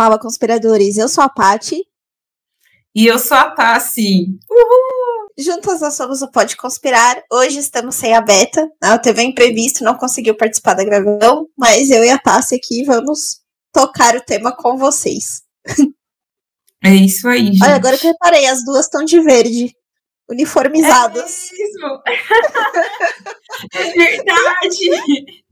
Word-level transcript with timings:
Fala, 0.00 0.18
conspiradores. 0.18 0.96
Eu 0.96 1.10
sou 1.10 1.22
a 1.22 1.28
Pati. 1.28 1.84
E 2.94 3.06
eu 3.06 3.18
sou 3.18 3.36
a 3.36 3.50
Tassi. 3.50 4.28
Uhul! 4.50 5.28
Juntas 5.36 5.82
nós 5.82 5.92
somos 5.92 6.22
o 6.22 6.30
Pode 6.30 6.56
Conspirar. 6.56 7.22
Hoje 7.30 7.58
estamos 7.58 7.96
sem 7.96 8.14
a 8.14 8.22
Beta. 8.22 8.66
Ela 8.82 8.96
teve 8.96 9.20
um 9.20 9.24
imprevisto, 9.24 9.84
não 9.84 9.94
conseguiu 9.94 10.34
participar 10.34 10.72
da 10.72 10.84
gravação, 10.84 11.50
mas 11.54 11.90
eu 11.90 12.02
e 12.02 12.08
a 12.08 12.16
Tassi 12.16 12.54
aqui 12.54 12.82
vamos 12.82 13.42
tocar 13.74 14.16
o 14.16 14.22
tema 14.22 14.56
com 14.56 14.78
vocês. 14.78 15.42
É 16.82 16.94
isso 16.94 17.28
aí, 17.28 17.48
gente. 17.48 17.62
Olha, 17.62 17.74
agora 17.74 17.98
que 17.98 18.06
eu 18.06 18.12
reparei, 18.12 18.46
as 18.46 18.64
duas 18.64 18.86
estão 18.86 19.04
de 19.04 19.20
verde. 19.20 19.76
Uniformizadas. 20.30 21.50
É 21.52 21.62
isso. 21.62 22.02
é 23.76 23.92
verdade. 23.92 25.44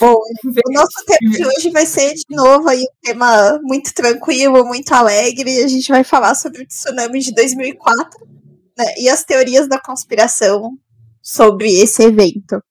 Bom, 0.00 0.14
o 0.14 0.72
nosso 0.72 1.04
tema 1.06 1.30
de 1.30 1.46
hoje 1.46 1.70
vai 1.70 1.86
ser 1.86 2.14
de 2.14 2.24
novo 2.30 2.68
aí 2.68 2.80
um 2.80 2.96
tema 3.02 3.60
muito 3.62 3.92
tranquilo, 3.94 4.64
muito 4.64 4.92
alegre. 4.92 5.62
A 5.62 5.68
gente 5.68 5.88
vai 5.88 6.02
falar 6.02 6.34
sobre 6.34 6.62
o 6.62 6.66
tsunami 6.66 7.20
de 7.20 7.32
2004 7.32 8.26
né, 8.76 8.84
e 8.98 9.08
as 9.08 9.24
teorias 9.24 9.68
da 9.68 9.80
conspiração 9.80 10.76
sobre 11.22 11.72
esse 11.80 12.02
evento. 12.02 12.62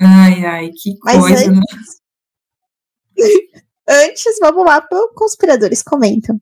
Ai, 0.00 0.44
ai, 0.44 0.70
que 0.70 0.96
Mas 1.04 1.18
coisa. 1.18 1.50
né? 1.50 1.60
antes, 1.60 2.00
antes, 3.88 4.38
vamos 4.40 4.64
lá 4.64 4.80
para 4.80 5.12
Conspiradores 5.14 5.82
Comentam. 5.82 6.40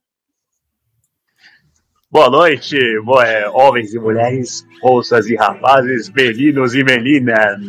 Boa 2.11 2.31
noite, 2.31 2.75
bo- 3.05 3.21
é, 3.21 3.47
homens 3.51 3.93
e 3.93 3.99
mulheres, 3.99 4.67
moças 4.83 5.27
e 5.27 5.37
rapazes, 5.37 6.09
meninos 6.11 6.75
e 6.75 6.83
meninas. 6.83 7.61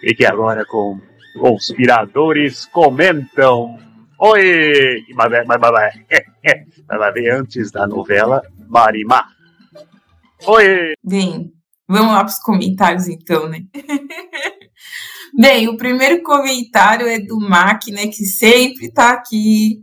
Fique 0.00 0.24
agora 0.24 0.64
com 0.64 0.98
Conspiradores 1.38 2.64
Comentam. 2.66 3.78
Oi! 4.18 5.04
Mas, 5.14 5.30
mas, 5.30 5.46
mas, 5.46 5.60
mas, 5.60 5.94
mas 6.88 7.14
ver 7.14 7.30
antes 7.32 7.70
da 7.70 7.86
novela 7.86 8.42
Marimar. 8.66 9.28
Oi! 10.46 10.94
Bem, 11.04 11.52
vamos 11.86 12.12
lá 12.12 12.20
para 12.20 12.32
os 12.32 12.38
comentários 12.38 13.08
então, 13.08 13.46
né? 13.46 13.58
Bem, 15.38 15.68
o 15.68 15.76
primeiro 15.76 16.22
comentário 16.22 17.06
é 17.06 17.20
do 17.20 17.38
Mac, 17.38 17.88
né, 17.88 18.06
que 18.06 18.24
sempre 18.24 18.90
tá 18.90 19.10
aqui, 19.10 19.82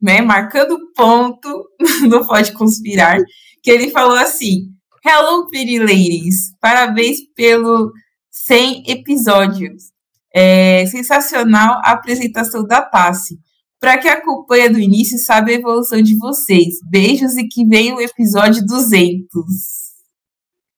né, 0.00 0.20
marcando 0.22 0.78
ponto 0.94 1.68
no 2.08 2.26
Pode 2.26 2.52
Conspirar, 2.52 3.18
que 3.62 3.70
ele 3.70 3.90
falou 3.90 4.16
assim: 4.16 4.68
Hello, 5.04 5.48
pretty 5.48 5.78
ladies, 5.78 6.54
parabéns 6.60 7.18
pelo 7.34 7.92
100 8.30 8.84
episódios. 8.90 9.90
É 10.32 10.86
sensacional 10.86 11.80
a 11.84 11.92
apresentação 11.92 12.64
da 12.64 12.80
Tassi. 12.82 13.38
Para 13.80 13.98
quem 13.98 14.10
acompanha 14.10 14.70
do 14.70 14.78
início, 14.78 15.18
sabe 15.18 15.52
a 15.52 15.54
evolução 15.56 16.02
de 16.02 16.16
vocês. 16.16 16.74
Beijos 16.88 17.36
e 17.36 17.48
que 17.48 17.66
venha 17.66 17.94
o 17.94 18.00
episódio 18.00 18.64
200. 18.64 19.26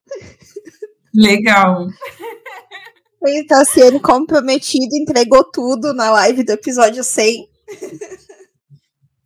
Legal. 1.13 1.87
Ele 3.21 3.45
tá 3.45 3.63
sendo 3.65 3.99
comprometido, 3.99 4.95
entregou 4.95 5.43
tudo 5.43 5.93
na 5.93 6.11
live 6.11 6.43
do 6.43 6.51
episódio 6.51 7.03
100. 7.03 7.47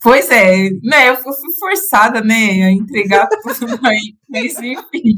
Pois 0.01 0.29
é, 0.29 0.69
né? 0.83 1.09
Eu 1.09 1.17
fui 1.17 1.33
forçada, 1.59 2.21
né, 2.21 2.35
a 2.63 2.71
entregar 2.71 3.27
tudo 3.59 3.79
aí, 3.85 4.15
mas 4.29 4.55
enfim. 4.57 5.15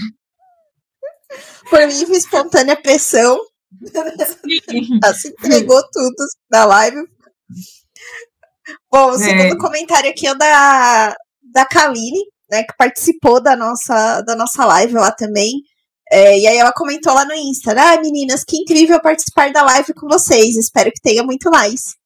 Por 1.69 1.81
livre 1.81 2.17
espontânea 2.17 2.81
pressão, 2.81 3.38
Sim. 4.69 5.00
ela 5.03 5.13
se 5.13 5.28
entregou 5.29 5.81
tudo 5.91 6.16
na 6.51 6.66
live. 6.66 6.97
Bom, 8.91 9.12
o 9.12 9.16
É. 9.16 9.18
segundo 9.18 9.57
comentário 9.57 10.09
aqui 10.09 10.28
é 10.28 10.35
da, 10.35 11.16
da 11.53 11.66
Kaline, 11.66 12.19
né, 12.50 12.63
que 12.63 12.73
participou 12.78 13.41
da 13.41 13.56
nossa, 13.56 14.22
da 14.22 14.35
nossa 14.35 14.66
live 14.66 14.94
lá 14.94 15.12
também. 15.12 15.51
É, 16.12 16.39
e 16.39 16.47
aí 16.47 16.57
ela 16.57 16.73
comentou 16.73 17.13
lá 17.13 17.23
no 17.23 17.34
Insta, 17.34 17.72
ah, 17.78 18.01
meninas, 18.01 18.44
que 18.44 18.57
incrível 18.57 19.00
participar 19.00 19.51
da 19.51 19.62
live 19.62 19.94
com 19.94 20.07
vocês, 20.07 20.56
espero 20.57 20.91
que 20.91 21.01
tenha 21.01 21.22
muito 21.22 21.51
mais. 21.51 21.98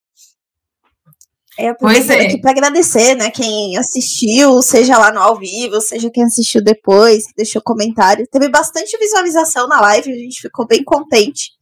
É, 1.56 1.72
Pois 1.74 2.10
é. 2.10 2.26
aqui 2.26 2.40
para 2.40 2.50
agradecer, 2.50 3.14
né, 3.14 3.30
quem 3.30 3.76
assistiu, 3.76 4.60
seja 4.60 4.98
lá 4.98 5.12
no 5.12 5.20
ao 5.20 5.38
vivo, 5.38 5.80
seja 5.80 6.10
quem 6.10 6.24
assistiu 6.24 6.62
depois, 6.62 7.24
deixou 7.36 7.62
comentário. 7.62 8.26
Teve 8.30 8.48
bastante 8.48 8.96
visualização 8.98 9.68
na 9.68 9.80
live, 9.80 10.10
a 10.12 10.16
gente 10.16 10.40
ficou 10.40 10.66
bem 10.66 10.82
contente. 10.82 11.52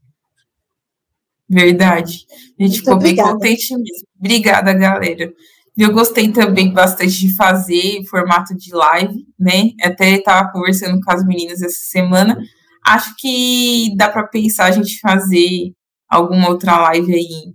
Verdade. 1.48 2.24
A 2.58 2.62
gente 2.62 2.72
Muito 2.72 2.76
ficou 2.76 2.96
bem 2.96 3.12
obrigada. 3.12 3.32
contente 3.32 3.74
mesmo. 3.76 4.08
Obrigada, 4.18 4.72
galera. 4.72 5.32
Eu 5.76 5.92
gostei 5.92 6.32
também 6.32 6.72
bastante 6.72 7.12
de 7.12 7.34
fazer 7.34 8.02
formato 8.08 8.54
de 8.56 8.74
live, 8.74 9.26
né? 9.38 9.70
Até 9.82 10.16
estava 10.16 10.50
conversando 10.50 10.98
com 11.00 11.12
as 11.12 11.24
meninas 11.26 11.60
essa 11.62 11.84
semana. 11.90 12.38
Acho 12.84 13.14
que 13.18 13.94
dá 13.96 14.08
para 14.08 14.26
pensar 14.26 14.66
a 14.66 14.70
gente 14.70 14.98
fazer 15.00 15.72
alguma 16.08 16.48
outra 16.48 16.78
live 16.78 17.14
aí 17.14 17.54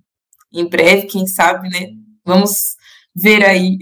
em 0.54 0.68
breve, 0.68 1.08
quem 1.08 1.26
sabe, 1.28 1.70
né? 1.70 1.90
Vamos 2.28 2.76
ver 3.16 3.44
aí 3.44 3.78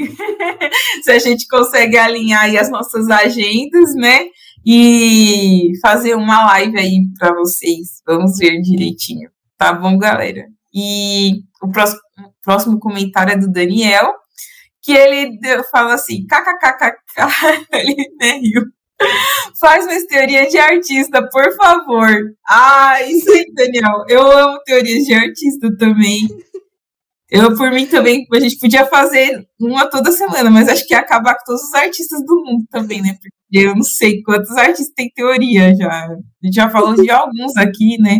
se 1.03 1.11
a 1.11 1.19
gente 1.19 1.47
consegue 1.47 1.97
alinhar 1.97 2.55
as 2.55 2.69
nossas 2.69 3.09
agendas, 3.09 3.93
né? 3.95 4.25
E 4.65 5.71
fazer 5.81 6.15
uma 6.15 6.45
live 6.45 6.77
aí 6.79 6.99
para 7.19 7.33
vocês. 7.33 8.01
Vamos 8.07 8.37
ver 8.37 8.61
direitinho. 8.61 9.29
Tá 9.57 9.73
bom, 9.73 9.97
galera? 9.97 10.45
E 10.73 11.41
o 11.61 11.69
próximo, 11.71 11.99
próximo 12.43 12.79
comentário 12.79 13.33
é 13.33 13.37
do 13.37 13.51
Daniel, 13.51 14.13
que 14.81 14.91
ele 14.91 15.37
deu- 15.39 15.63
fala 15.65 15.93
assim, 15.95 16.25
kkkk, 16.27 16.93
ele 17.73 17.95
né, 18.19 18.37
riu. 18.39 18.61
Faz 19.59 19.85
uma 19.85 20.07
teoria 20.07 20.47
de 20.47 20.57
artista, 20.57 21.27
por 21.29 21.53
favor. 21.57 22.09
Ah, 22.47 23.01
isso 23.03 23.29
aí, 23.31 23.45
Daniel. 23.53 24.03
Eu 24.07 24.29
amo 24.31 24.59
teorias 24.65 25.03
de 25.05 25.13
artista 25.13 25.75
também. 25.77 26.27
Eu, 27.29 27.55
por 27.55 27.71
mim, 27.71 27.87
também, 27.87 28.25
a 28.31 28.39
gente 28.39 28.59
podia 28.59 28.85
fazer 28.85 29.47
uma 29.59 29.89
toda 29.89 30.11
semana, 30.11 30.49
mas 30.49 30.69
acho 30.69 30.85
que 30.85 30.93
ia 30.93 30.99
acabar 30.99 31.35
com 31.35 31.43
todos 31.45 31.63
os 31.63 31.73
artistas 31.73 32.23
do 32.23 32.35
mundo 32.35 32.65
também, 32.69 33.01
né? 33.01 33.17
Porque 33.19 33.67
eu 33.67 33.75
não 33.75 33.83
sei 33.83 34.21
quantos 34.21 34.51
artistas 34.51 34.93
têm 34.95 35.09
teoria 35.09 35.75
já. 35.75 36.05
A 36.05 36.17
gente 36.43 36.53
já 36.53 36.69
falou 36.69 36.93
de 36.93 37.09
alguns 37.09 37.57
aqui, 37.57 37.97
né? 37.99 38.19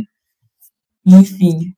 Enfim. 1.05 1.75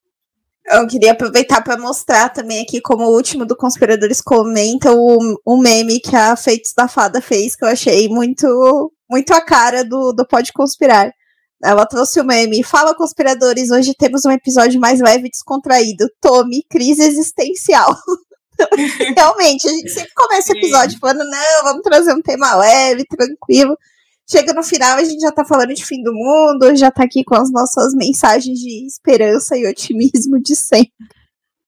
Eu 0.69 0.87
queria 0.87 1.11
aproveitar 1.11 1.61
para 1.61 1.77
mostrar 1.77 2.29
também 2.29 2.61
aqui, 2.61 2.79
como 2.81 3.03
o 3.03 3.15
último 3.15 3.45
do 3.45 3.55
Conspiradores 3.55 4.21
comenta, 4.21 4.91
o, 4.93 5.17
o 5.45 5.57
meme 5.57 5.99
que 5.99 6.15
a 6.15 6.35
Feitos 6.35 6.73
da 6.75 6.87
Fada 6.87 7.21
fez, 7.21 7.55
que 7.55 7.63
eu 7.63 7.69
achei 7.69 8.07
muito, 8.09 8.91
muito 9.09 9.33
a 9.33 9.41
cara 9.41 9.83
do, 9.83 10.13
do 10.13 10.25
Pode 10.27 10.53
Conspirar. 10.53 11.11
Ela 11.63 11.85
trouxe 11.85 12.19
o 12.19 12.25
meme. 12.25 12.63
Fala, 12.63 12.95
conspiradores, 12.95 13.71
hoje 13.71 13.93
temos 13.97 14.25
um 14.25 14.31
episódio 14.31 14.79
mais 14.79 14.99
leve 14.99 15.27
e 15.27 15.31
descontraído. 15.31 16.07
Tome, 16.21 16.63
crise 16.69 17.03
existencial. 17.03 17.95
Realmente, 19.15 19.67
a 19.67 19.71
gente 19.71 19.89
sempre 19.89 20.13
começa 20.15 20.53
o 20.53 20.57
episódio 20.57 20.99
falando, 20.99 21.23
não, 21.29 21.63
vamos 21.63 21.81
trazer 21.81 22.13
um 22.13 22.21
tema 22.21 22.55
leve, 22.55 23.05
tranquilo. 23.05 23.77
Chega 24.29 24.53
no 24.53 24.61
final, 24.61 24.97
a 24.97 25.03
gente 25.03 25.21
já 25.21 25.31
tá 25.31 25.45
falando 25.45 25.73
de 25.73 25.85
fim 25.85 26.03
do 26.03 26.13
mundo, 26.13 26.75
já 26.75 26.91
tá 26.91 27.03
aqui 27.03 27.23
com 27.23 27.35
as 27.35 27.51
nossas 27.51 27.93
mensagens 27.93 28.59
de 28.59 28.85
esperança 28.85 29.57
e 29.57 29.65
otimismo 29.65 30.41
de 30.41 30.55
sempre. 30.55 30.91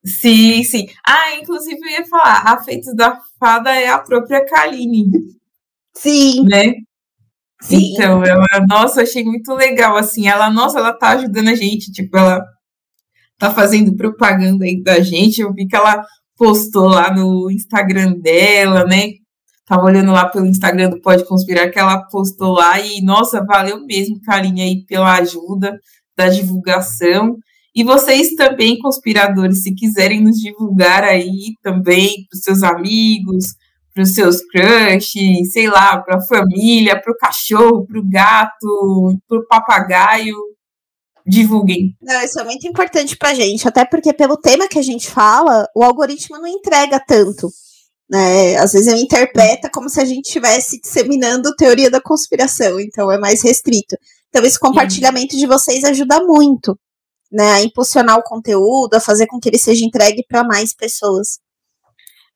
Sim, 0.06 0.64
sim. 0.64 0.88
Ah, 1.06 1.36
inclusive 1.36 1.80
eu 1.82 1.90
ia 1.90 2.06
falar, 2.06 2.44
a 2.46 2.62
Feitos 2.64 2.94
da 2.96 3.20
Fada 3.40 3.74
é 3.74 3.88
a 3.88 4.00
própria 4.00 4.46
Kaline, 4.46 5.10
Sim, 5.96 6.46
né? 6.46 6.74
Sim. 7.62 7.94
Então, 7.94 8.24
ela, 8.24 8.46
nossa, 8.68 9.02
achei 9.02 9.24
muito 9.24 9.54
legal, 9.54 9.96
assim, 9.98 10.28
ela, 10.28 10.50
nossa, 10.50 10.80
ela 10.80 10.94
tá 10.94 11.10
ajudando 11.10 11.50
a 11.50 11.56
gente, 11.56 11.92
tipo, 11.92 12.18
ela 12.18 12.44
tá 13.38 13.52
fazendo 13.52 13.96
propaganda 13.96 14.66
aí 14.66 14.82
da 14.82 15.00
gente, 15.00 15.42
eu 15.42 15.54
vi 15.54 15.68
que 15.68 15.76
ela 15.76 16.04
postou 16.38 16.88
lá 16.88 17.14
no 17.14 17.50
Instagram 17.52 18.14
dela, 18.14 18.86
né, 18.86 19.12
tava 19.66 19.84
olhando 19.84 20.12
lá 20.12 20.28
pelo 20.28 20.48
Instagram 20.48 20.90
do 20.90 21.02
Pode 21.02 21.26
Conspirar, 21.26 21.70
que 21.72 21.80
ela 21.80 22.02
postou 22.08 22.54
lá, 22.54 22.80
e, 22.80 23.02
nossa, 23.02 23.44
valeu 23.46 23.86
mesmo, 23.86 24.20
Kaline, 24.22 24.62
aí, 24.62 24.86
pela 24.86 25.16
ajuda 25.16 25.80
da 26.18 26.28
divulgação, 26.28 27.38
e 27.76 27.84
vocês 27.84 28.36
também, 28.36 28.80
conspiradores, 28.80 29.64
se 29.64 29.74
quiserem 29.76 30.22
nos 30.22 30.38
divulgar 30.38 31.04
aí 31.04 31.54
também 31.62 32.26
para 32.30 32.36
os 32.38 32.42
seus 32.42 32.64
amigos, 32.64 33.46
para 34.00 34.04
os 34.04 34.16
seus 34.16 34.40
crushes, 34.42 35.52
sei 35.52 35.68
lá, 35.70 35.98
para 35.98 36.20
a 36.20 36.26
família, 36.26 37.02
para 37.02 37.12
o 37.12 37.18
cachorro, 37.18 37.86
para 37.86 38.00
o 38.00 38.10
gato, 38.10 39.20
para 39.28 39.40
o 39.40 39.46
papagaio, 39.46 40.38
divulguem. 41.28 41.98
Não, 42.02 42.24
isso 42.24 42.40
é 42.40 42.46
muito 42.46 42.66
importante 42.66 43.18
pra 43.18 43.34
gente, 43.34 43.68
até 43.68 43.84
porque 43.84 44.14
pelo 44.14 44.38
tema 44.38 44.70
que 44.70 44.80
a 44.80 44.82
gente 44.82 45.10
fala, 45.10 45.68
o 45.76 45.84
algoritmo 45.84 46.38
não 46.38 46.48
entrega 46.48 46.98
tanto. 47.06 47.50
Né? 48.10 48.56
Às 48.56 48.72
vezes 48.72 48.88
ele 48.88 49.02
interpreta 49.02 49.70
como 49.70 49.90
se 49.90 50.00
a 50.00 50.06
gente 50.06 50.28
estivesse 50.28 50.80
disseminando 50.80 51.54
teoria 51.58 51.92
da 51.92 52.00
conspiração, 52.00 52.80
então 52.80 53.12
é 53.12 53.18
mais 53.20 53.44
restrito. 53.44 53.98
Então 54.30 54.46
esse 54.46 54.58
compartilhamento 54.58 55.36
de 55.36 55.46
vocês 55.46 55.84
ajuda 55.84 56.24
muito. 56.24 56.80
né, 57.32 57.52
a 57.52 57.62
impulsionar 57.62 58.18
o 58.18 58.24
conteúdo, 58.24 58.96
a 58.96 59.00
fazer 59.00 59.28
com 59.28 59.40
que 59.40 59.50
ele 59.50 59.60
seja 59.60 59.86
entregue 59.86 60.24
para 60.28 60.44
mais 60.44 60.74
pessoas. 60.74 61.40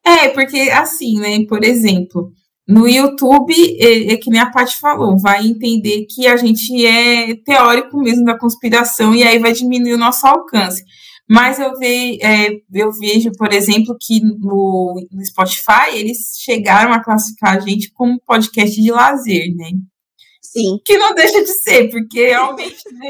É, 0.05 0.29
porque 0.29 0.57
assim, 0.71 1.19
né, 1.19 1.45
por 1.45 1.63
exemplo, 1.63 2.31
no 2.67 2.87
YouTube, 2.87 3.53
é, 3.79 4.13
é, 4.13 4.17
que 4.17 4.29
nem 4.29 4.39
a 4.39 4.49
Paty 4.49 4.77
falou, 4.79 5.17
vai 5.17 5.45
entender 5.45 6.05
que 6.09 6.27
a 6.27 6.37
gente 6.37 6.85
é 6.85 7.35
teórico 7.35 7.97
mesmo 7.97 8.23
da 8.23 8.37
conspiração 8.37 9.13
e 9.13 9.23
aí 9.23 9.37
vai 9.37 9.51
diminuir 9.51 9.93
o 9.93 9.97
nosso 9.97 10.25
alcance. 10.25 10.83
Mas 11.29 11.57
eu, 11.57 11.77
ve, 11.77 12.19
é, 12.21 12.49
eu 12.73 12.91
vejo, 12.91 13.31
por 13.37 13.53
exemplo, 13.53 13.95
que 13.99 14.21
no, 14.21 15.07
no, 15.11 15.25
Spotify 15.25 15.95
eles 15.95 16.37
chegaram 16.39 16.93
a 16.93 17.03
classificar 17.03 17.57
a 17.57 17.59
gente 17.59 17.91
como 17.91 18.21
podcast 18.25 18.81
de 18.81 18.91
lazer, 18.91 19.55
né? 19.55 19.71
Sim. 20.41 20.79
Que 20.85 20.97
não 20.97 21.15
deixa 21.15 21.41
de 21.41 21.53
ser, 21.53 21.89
porque 21.89 22.27
realmente, 22.27 22.83
né? 22.93 23.09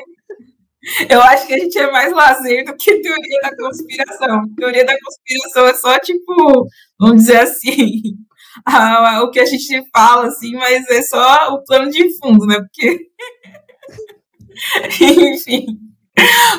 Eu 1.10 1.22
acho 1.22 1.48
que 1.48 1.54
a 1.54 1.58
gente 1.58 1.78
é 1.78 1.90
mais 1.90 2.12
lazer 2.12 2.66
do 2.66 2.76
que 2.76 3.00
teoria 3.00 3.40
da 3.42 3.56
conspiração. 3.56 4.44
Teoria 4.58 4.86
da 4.86 4.96
conspiração 5.00 5.68
é 5.68 5.74
só, 5.74 5.98
tipo, 6.00 6.68
vamos 7.00 7.22
dizer 7.22 7.40
assim, 7.40 8.02
a, 8.66 9.16
a, 9.16 9.24
o 9.24 9.32
que 9.32 9.40
a 9.40 9.46
gente 9.46 9.82
fala, 9.96 10.28
assim, 10.28 10.52
mas 10.54 10.86
é 10.90 11.02
só 11.02 11.54
o 11.54 11.64
plano 11.64 11.90
de 11.90 12.18
fundo, 12.18 12.46
né? 12.46 12.58
Porque. 12.60 13.08
Enfim. 15.02 15.66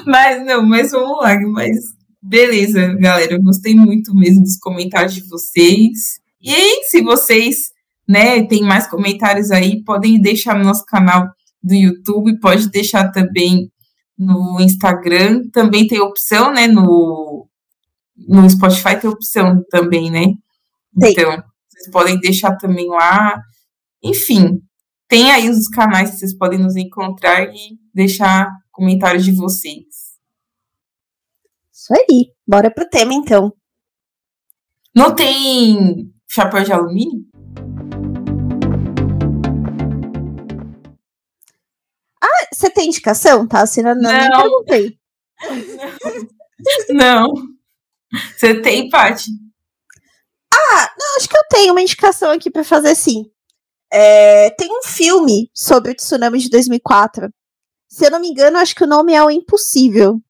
Mas 0.07 0.45
não, 0.45 0.67
mas 0.67 0.91
vamos 0.91 1.23
lá. 1.23 1.39
Mas 1.53 1.77
beleza, 2.21 2.95
galera. 2.99 3.35
Eu 3.35 3.43
gostei 3.43 3.75
muito 3.75 4.15
mesmo 4.15 4.43
dos 4.43 4.59
comentários 4.59 5.15
de 5.15 5.29
vocês. 5.29 6.19
E 6.41 6.53
aí, 6.53 6.83
se 6.85 7.03
vocês 7.03 7.73
né, 8.09 8.43
tem 8.47 8.63
mais 8.63 8.87
comentários 8.87 9.51
aí, 9.51 9.83
podem 9.85 10.21
deixar 10.21 10.57
no 10.57 10.65
nosso 10.65 10.85
canal 10.87 11.29
do 11.63 11.75
YouTube, 11.75 12.39
pode 12.41 12.71
deixar 12.71 13.11
também 13.11 13.71
no 14.19 14.61
Instagram, 14.61 15.49
também 15.51 15.87
tem 15.87 16.01
opção, 16.01 16.53
né, 16.53 16.67
no, 16.67 17.49
no 18.17 18.49
Spotify 18.49 18.99
tem 19.01 19.11
opção 19.11 19.65
também, 19.69 20.11
né? 20.11 20.25
Sim. 20.25 21.11
Então, 21.11 21.43
vocês 21.69 21.91
podem 21.91 22.19
deixar 22.21 22.57
também 22.57 22.89
lá. 22.89 23.41
Enfim, 24.03 24.63
tem 25.09 25.31
aí 25.31 25.49
os 25.49 25.69
canais 25.69 26.11
que 26.11 26.17
vocês 26.17 26.37
podem 26.37 26.59
nos 26.59 26.77
encontrar 26.77 27.45
e 27.45 27.79
deixar 27.93 28.49
comentários 28.71 29.25
de 29.25 29.33
vocês. 29.33 29.85
Isso 31.73 31.93
aí. 31.93 32.33
Bora 32.47 32.71
pro 32.71 32.89
tema, 32.89 33.13
então. 33.13 33.53
Não 34.95 35.15
tem 35.15 36.13
chapéu 36.29 36.63
de 36.63 36.73
alumínio? 36.73 37.25
Ah, 42.25 42.47
você 42.53 42.71
tem 42.71 42.87
indicação? 42.87 43.47
Tá 43.47 43.63
assinando? 43.63 44.01
Não, 44.01 44.11
nem 44.11 44.31
perguntei. 44.31 44.99
Não. 46.91 47.33
Você 48.37 48.61
tem, 48.61 48.89
Paty? 48.89 49.31
Ah, 50.53 50.91
não, 50.97 51.17
acho 51.17 51.29
que 51.29 51.37
eu 51.37 51.43
tenho 51.51 51.73
uma 51.73 51.83
indicação 51.83 52.31
aqui 52.31 52.49
para 52.49 52.63
fazer 52.63 52.95
sim. 52.95 53.25
É, 53.93 54.51
tem 54.51 54.69
um 54.71 54.83
filme 54.85 55.51
sobre 55.53 55.91
o 55.91 55.95
tsunami 55.95 56.39
de 56.39 56.49
2004 56.49 57.29
se 57.95 58.05
eu 58.05 58.11
não 58.11 58.19
me 58.19 58.29
engano, 58.29 58.59
acho 58.59 58.75
que 58.75 58.83
o 58.83 58.89
nome 58.89 59.15
é 59.15 59.23
O 59.23 59.31
Impossível. 59.31 60.21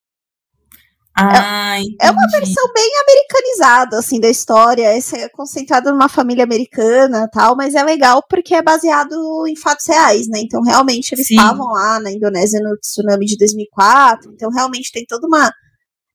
Ah, 1.17 1.79
é, 1.79 2.09
é, 2.09 2.11
uma 2.11 2.27
versão 2.29 2.73
bem 2.75 2.91
americanizada, 3.07 3.99
assim, 3.99 4.19
da 4.19 4.29
história. 4.29 4.97
Esse 4.97 5.17
é 5.17 5.29
concentrado 5.29 5.93
numa 5.93 6.09
família 6.09 6.43
americana 6.43 7.29
tal, 7.33 7.55
mas 7.55 7.77
é 7.77 7.85
legal 7.85 8.21
porque 8.29 8.53
é 8.53 8.63
baseado 8.63 9.15
em 9.47 9.55
fatos 9.55 9.87
reais, 9.87 10.29
né? 10.29 10.41
Então, 10.41 10.61
realmente, 10.63 11.13
eles 11.13 11.29
Sim. 11.29 11.37
estavam 11.37 11.69
lá 11.69 12.01
na 12.01 12.11
Indonésia 12.11 12.61
no 12.61 12.77
tsunami 12.79 13.27
de 13.27 13.37
2004. 13.37 14.33
Então, 14.33 14.51
realmente, 14.51 14.91
tem 14.91 15.05
toda 15.07 15.27
uma. 15.27 15.53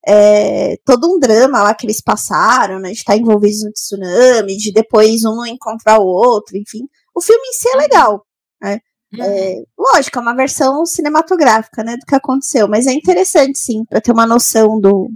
É, 0.06 0.76
todo 0.86 1.14
um 1.14 1.20
drama 1.20 1.62
lá 1.64 1.74
que 1.74 1.86
eles 1.86 2.02
passaram, 2.02 2.80
né? 2.80 2.92
De 2.92 2.98
estar 2.98 3.16
envolvidos 3.16 3.64
no 3.64 3.72
tsunami, 3.72 4.58
de 4.58 4.74
depois 4.74 5.24
um 5.24 5.46
encontrar 5.46 6.00
o 6.00 6.06
outro, 6.06 6.58
enfim. 6.58 6.82
O 7.16 7.22
filme 7.22 7.48
em 7.48 7.54
si 7.54 7.70
é 7.70 7.72
uhum. 7.72 7.78
legal, 7.80 8.26
né? 8.62 8.80
Uhum. 9.14 9.24
É, 9.24 9.64
lógico, 9.78 10.20
é 10.20 10.22
uma 10.22 10.36
versão 10.36 10.86
cinematográfica, 10.86 11.84
né, 11.84 11.98
do 11.98 12.06
que 12.06 12.16
aconteceu, 12.16 12.68
mas 12.68 12.86
é 12.86 12.94
interessante, 12.94 13.58
sim, 13.58 13.84
para 13.86 14.00
ter 14.00 14.12
uma 14.12 14.28
noção 14.28 14.80
do, 14.80 15.10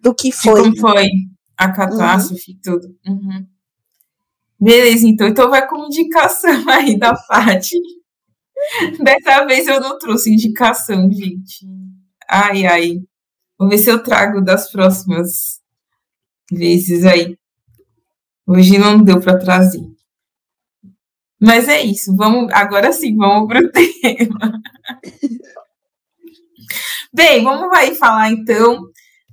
do 0.00 0.14
que 0.14 0.32
foi. 0.32 0.62
De 0.70 0.80
como 0.80 0.94
foi 0.94 1.06
a 1.56 1.70
catástrofe 1.70 2.52
e 2.52 2.60
tudo. 2.60 2.88
Uhum. 3.06 3.46
Beleza, 4.60 5.06
então. 5.08 5.26
Então 5.26 5.50
vai 5.50 5.66
com 5.68 5.86
indicação 5.86 6.50
aí 6.70 6.98
da 6.98 7.16
Fati. 7.16 7.76
Dessa 9.02 9.44
vez 9.44 9.66
eu 9.66 9.80
não 9.80 9.98
trouxe 9.98 10.32
indicação, 10.32 11.10
gente. 11.10 11.66
Ai, 12.28 12.64
ai. 12.64 13.00
Vou 13.58 13.68
ver 13.68 13.78
se 13.78 13.90
eu 13.90 14.02
trago 14.02 14.40
das 14.40 14.70
próximas 14.70 15.60
vezes 16.50 17.04
aí. 17.04 17.36
Hoje 18.46 18.78
não 18.78 19.02
deu 19.02 19.20
para 19.20 19.38
trazer. 19.38 19.91
Mas 21.42 21.66
é 21.66 21.82
isso, 21.82 22.14
vamos 22.14 22.52
agora 22.52 22.92
sim, 22.92 23.16
vamos 23.16 23.48
para 23.48 23.58
o 23.58 23.68
tema. 23.72 24.62
Bem, 27.12 27.42
vamos 27.42 27.76
aí 27.76 27.96
falar 27.96 28.30
então 28.30 28.80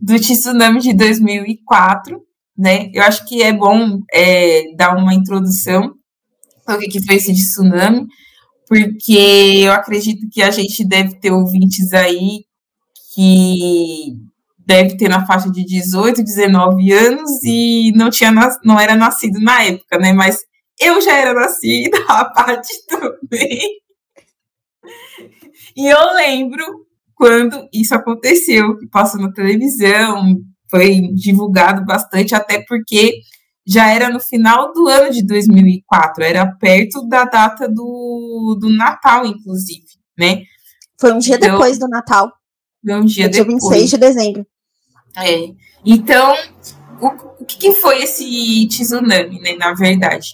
do 0.02 0.16
tsunami 0.16 0.80
de 0.80 0.92
2004, 0.96 2.20
né? 2.58 2.90
Eu 2.96 3.04
acho 3.04 3.24
que 3.28 3.44
é 3.44 3.54
bom 3.54 4.00
é, 4.12 4.76
dar 4.76 4.98
uma 4.98 5.14
introdução 5.14 5.94
sobre 6.68 6.88
o 6.88 6.90
que 6.90 7.06
foi 7.06 7.18
esse 7.18 7.32
tsunami, 7.32 8.08
porque 8.68 9.62
eu 9.66 9.72
acredito 9.72 10.28
que 10.32 10.42
a 10.42 10.50
gente 10.50 10.84
deve 10.84 11.14
ter 11.20 11.32
ouvintes 11.32 11.94
aí 11.94 12.44
que 13.14 14.16
deve 14.66 14.98
ter 14.98 15.10
na 15.10 15.28
faixa 15.28 15.52
de 15.52 15.64
18, 15.64 16.24
19 16.24 16.92
anos 16.92 17.30
e 17.44 17.92
não 17.96 18.10
tinha 18.10 18.32
não 18.64 18.80
era 18.80 18.96
nascido 18.96 19.40
na 19.40 19.64
época, 19.64 20.00
né? 20.00 20.12
Mas 20.12 20.49
eu 20.80 21.02
já 21.02 21.16
era 21.18 21.34
nascida, 21.34 21.98
a 22.08 22.26
parte 22.26 22.70
também. 22.88 23.60
E 25.76 25.88
eu 25.88 26.14
lembro 26.14 26.64
quando 27.14 27.68
isso 27.74 27.94
aconteceu, 27.94 28.78
que 28.78 28.88
passou 28.88 29.20
na 29.20 29.32
televisão, 29.32 30.38
foi 30.70 31.02
divulgado 31.14 31.84
bastante, 31.86 32.34
até 32.34 32.64
porque 32.66 33.20
já 33.68 33.90
era 33.90 34.10
no 34.10 34.20
final 34.20 34.72
do 34.74 34.88
ano 34.88 35.12
de 35.12 35.26
2004, 35.26 36.24
era 36.24 36.46
perto 36.56 37.08
da 37.08 37.26
data 37.26 37.68
do, 37.68 38.58
do 38.60 38.70
Natal, 38.70 39.26
inclusive, 39.26 39.86
né? 40.18 40.44
Foi 41.00 41.14
um 41.14 41.20
dia 41.20 41.36
então, 41.36 41.52
depois 41.52 41.78
do 41.78 41.88
Natal. 41.88 42.32
Foi 42.84 42.96
um 42.96 43.06
dia 43.06 43.30
depois. 43.30 43.48
Dia 43.48 43.70
26 43.70 43.90
de 43.90 43.98
dezembro. 43.98 44.48
É. 45.18 45.54
Então, 45.86 46.36
o, 47.02 47.08
o 47.42 47.46
que, 47.46 47.58
que 47.58 47.72
foi 47.74 48.04
esse 48.04 48.68
tsunami, 48.68 49.40
né, 49.40 49.56
na 49.56 49.74
verdade? 49.74 50.30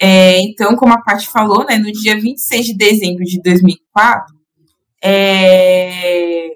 É, 0.00 0.40
então, 0.40 0.74
como 0.76 0.92
a 0.92 1.02
Paty 1.02 1.26
falou, 1.28 1.64
né, 1.64 1.78
no 1.78 1.92
dia 1.92 2.18
26 2.18 2.66
de 2.66 2.76
dezembro 2.76 3.24
de 3.24 3.40
2004, 3.42 4.34
é, 5.04 6.48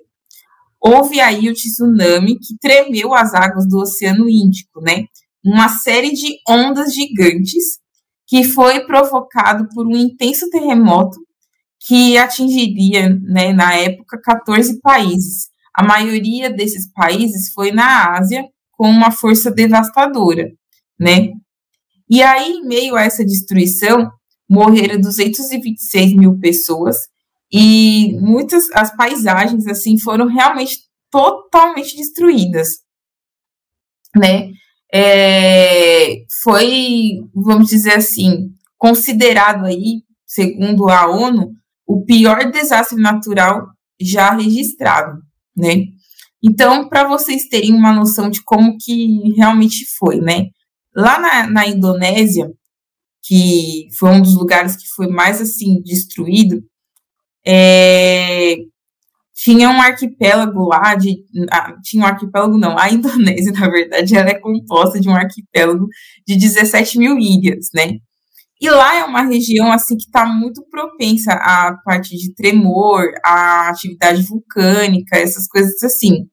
houve 0.80 1.20
aí 1.20 1.48
o 1.48 1.52
tsunami 1.52 2.38
que 2.38 2.56
tremeu 2.60 3.14
as 3.14 3.34
águas 3.34 3.68
do 3.68 3.78
Oceano 3.78 4.28
Índico, 4.28 4.80
né? 4.80 5.04
Uma 5.44 5.68
série 5.68 6.12
de 6.12 6.38
ondas 6.48 6.92
gigantes 6.94 7.78
que 8.26 8.44
foi 8.44 8.84
provocado 8.86 9.68
por 9.74 9.86
um 9.86 9.96
intenso 9.96 10.48
terremoto 10.50 11.18
que 11.86 12.18
atingiria, 12.18 13.08
né, 13.22 13.52
na 13.52 13.74
época, 13.74 14.20
14 14.20 14.80
países. 14.80 15.48
A 15.72 15.84
maioria 15.84 16.50
desses 16.50 16.90
países 16.92 17.52
foi 17.52 17.70
na 17.70 18.16
Ásia, 18.16 18.44
com 18.72 18.88
uma 18.88 19.10
força 19.10 19.50
devastadora, 19.50 20.50
né? 20.98 21.30
E 22.08 22.22
aí, 22.22 22.52
em 22.52 22.66
meio 22.66 22.96
a 22.96 23.02
essa 23.02 23.24
destruição, 23.24 24.10
morreram 24.48 25.00
226 25.00 26.14
mil 26.14 26.38
pessoas 26.38 26.96
e 27.52 28.16
muitas 28.20 28.70
as 28.72 28.94
paisagens 28.96 29.66
assim 29.66 29.98
foram 29.98 30.26
realmente 30.26 30.78
totalmente 31.10 31.96
destruídas, 31.96 32.68
né? 34.14 34.50
É, 34.92 36.24
foi, 36.42 37.20
vamos 37.34 37.68
dizer 37.68 37.94
assim, 37.94 38.50
considerado 38.78 39.64
aí, 39.64 40.02
segundo 40.24 40.88
a 40.88 41.08
ONU, 41.08 41.52
o 41.86 42.04
pior 42.04 42.50
desastre 42.50 43.00
natural 43.00 43.66
já 44.00 44.32
registrado, 44.32 45.20
né? 45.56 45.86
Então, 46.42 46.88
para 46.88 47.08
vocês 47.08 47.48
terem 47.48 47.72
uma 47.72 47.92
noção 47.92 48.30
de 48.30 48.42
como 48.44 48.76
que 48.78 49.32
realmente 49.36 49.84
foi, 49.98 50.20
né? 50.20 50.48
Lá 50.96 51.18
na, 51.18 51.50
na 51.50 51.66
Indonésia, 51.66 52.50
que 53.22 53.88
foi 53.98 54.10
um 54.10 54.22
dos 54.22 54.34
lugares 54.34 54.76
que 54.76 54.88
foi 54.88 55.08
mais 55.08 55.40
assim 55.40 55.82
destruído, 55.82 56.62
é, 57.46 58.56
tinha 59.36 59.68
um 59.68 59.80
arquipélago 59.80 60.66
lá 60.66 60.94
de. 60.94 61.18
Ah, 61.52 61.74
tinha 61.82 62.02
um 62.02 62.06
arquipélago, 62.06 62.56
não. 62.56 62.78
A 62.78 62.90
Indonésia, 62.90 63.52
na 63.58 63.68
verdade, 63.68 64.16
ela 64.16 64.30
é 64.30 64.40
composta 64.40 64.98
de 64.98 65.08
um 65.08 65.14
arquipélago 65.14 65.86
de 66.26 66.36
17 66.36 66.98
mil 66.98 67.18
ilhas, 67.18 67.68
né? 67.74 67.98
E 68.58 68.70
lá 68.70 68.96
é 68.96 69.04
uma 69.04 69.22
região 69.22 69.70
assim 69.70 69.96
que 69.98 70.04
está 70.04 70.24
muito 70.24 70.64
propensa 70.70 71.32
à 71.34 71.76
parte 71.84 72.16
de 72.16 72.34
tremor, 72.34 73.12
à 73.22 73.68
atividade 73.68 74.22
vulcânica, 74.22 75.18
essas 75.18 75.46
coisas 75.46 75.82
assim. 75.82 76.26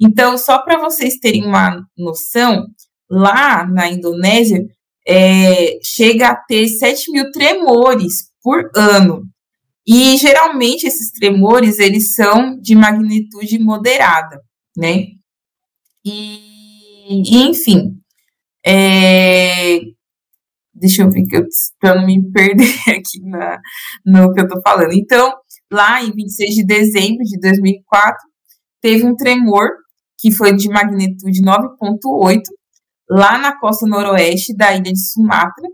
Então, 0.00 0.36
só 0.36 0.58
para 0.58 0.80
vocês 0.80 1.18
terem 1.18 1.46
uma 1.46 1.80
noção, 1.96 2.66
lá 3.10 3.66
na 3.66 3.88
Indonésia 3.88 4.64
é, 5.06 5.78
chega 5.82 6.28
a 6.28 6.36
ter 6.36 6.68
7 6.68 7.10
mil 7.10 7.30
tremores 7.32 8.30
por 8.42 8.70
ano. 8.76 9.24
E 9.86 10.16
geralmente 10.18 10.86
esses 10.86 11.10
tremores 11.10 11.78
eles 11.78 12.14
são 12.14 12.58
de 12.60 12.74
magnitude 12.76 13.58
moderada, 13.58 14.40
né? 14.76 15.06
E, 16.04 16.38
e 17.08 17.48
enfim, 17.48 17.98
é, 18.64 19.80
deixa 20.72 21.02
eu 21.02 21.10
ver 21.10 21.24
que 21.26 21.36
eu 21.36 21.46
para 21.80 21.96
não 21.96 22.06
me 22.06 22.30
perder 22.30 22.72
aqui 22.88 23.20
na, 23.24 23.58
no 24.04 24.32
que 24.32 24.40
eu 24.40 24.48
tô 24.48 24.60
falando. 24.62 24.92
Então, 24.92 25.34
lá 25.72 26.02
em 26.02 26.12
26 26.12 26.54
de 26.54 26.64
dezembro 26.64 27.24
de 27.24 27.38
2004, 27.40 28.16
teve 28.80 29.04
um 29.04 29.16
tremor 29.16 29.68
que 30.18 30.30
foi 30.30 30.54
de 30.54 30.68
magnitude 30.68 31.42
9.8 31.42 32.42
lá 33.10 33.38
na 33.38 33.58
costa 33.58 33.86
noroeste 33.86 34.56
da 34.56 34.72
ilha 34.72 34.92
de 34.92 35.12
Sumatra, 35.12 35.68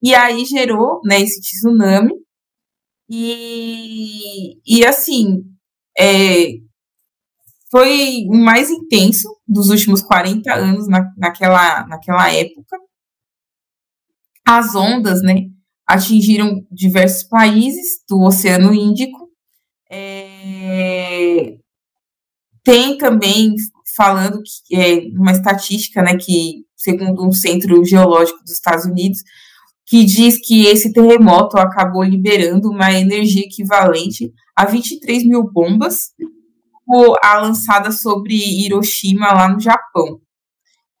e 0.00 0.14
aí 0.14 0.44
gerou 0.44 1.00
né, 1.04 1.20
esse 1.20 1.40
tsunami. 1.40 2.12
E, 3.10 4.60
e 4.64 4.86
assim, 4.86 5.42
é, 5.98 6.52
foi 7.70 8.24
o 8.28 8.36
mais 8.36 8.70
intenso 8.70 9.28
dos 9.46 9.70
últimos 9.70 10.02
40 10.02 10.54
anos 10.54 10.88
na, 10.88 11.02
naquela, 11.16 11.86
naquela 11.86 12.32
época. 12.32 12.78
As 14.46 14.74
ondas, 14.74 15.22
né, 15.22 15.48
atingiram 15.86 16.64
diversos 16.70 17.24
países 17.24 18.04
do 18.08 18.20
Oceano 18.20 18.72
Índico. 18.72 19.28
É, 19.90 21.56
tem 22.62 22.96
também 22.98 23.54
falando 23.96 24.40
que 24.66 24.76
é 24.76 25.08
uma 25.18 25.32
estatística, 25.32 26.02
né, 26.02 26.16
que 26.16 26.67
segundo 26.78 27.26
um 27.26 27.32
centro 27.32 27.84
geológico 27.84 28.40
dos 28.42 28.52
Estados 28.52 28.86
Unidos, 28.86 29.18
que 29.84 30.04
diz 30.04 30.38
que 30.38 30.66
esse 30.66 30.92
terremoto 30.92 31.58
acabou 31.58 32.04
liberando 32.04 32.70
uma 32.70 32.92
energia 32.92 33.42
equivalente 33.42 34.32
a 34.54 34.64
23 34.64 35.24
mil 35.24 35.50
bombas 35.50 36.12
a 37.22 37.38
lançada 37.40 37.90
sobre 37.90 38.34
Hiroshima 38.34 39.32
lá 39.32 39.48
no 39.48 39.60
Japão. 39.60 40.20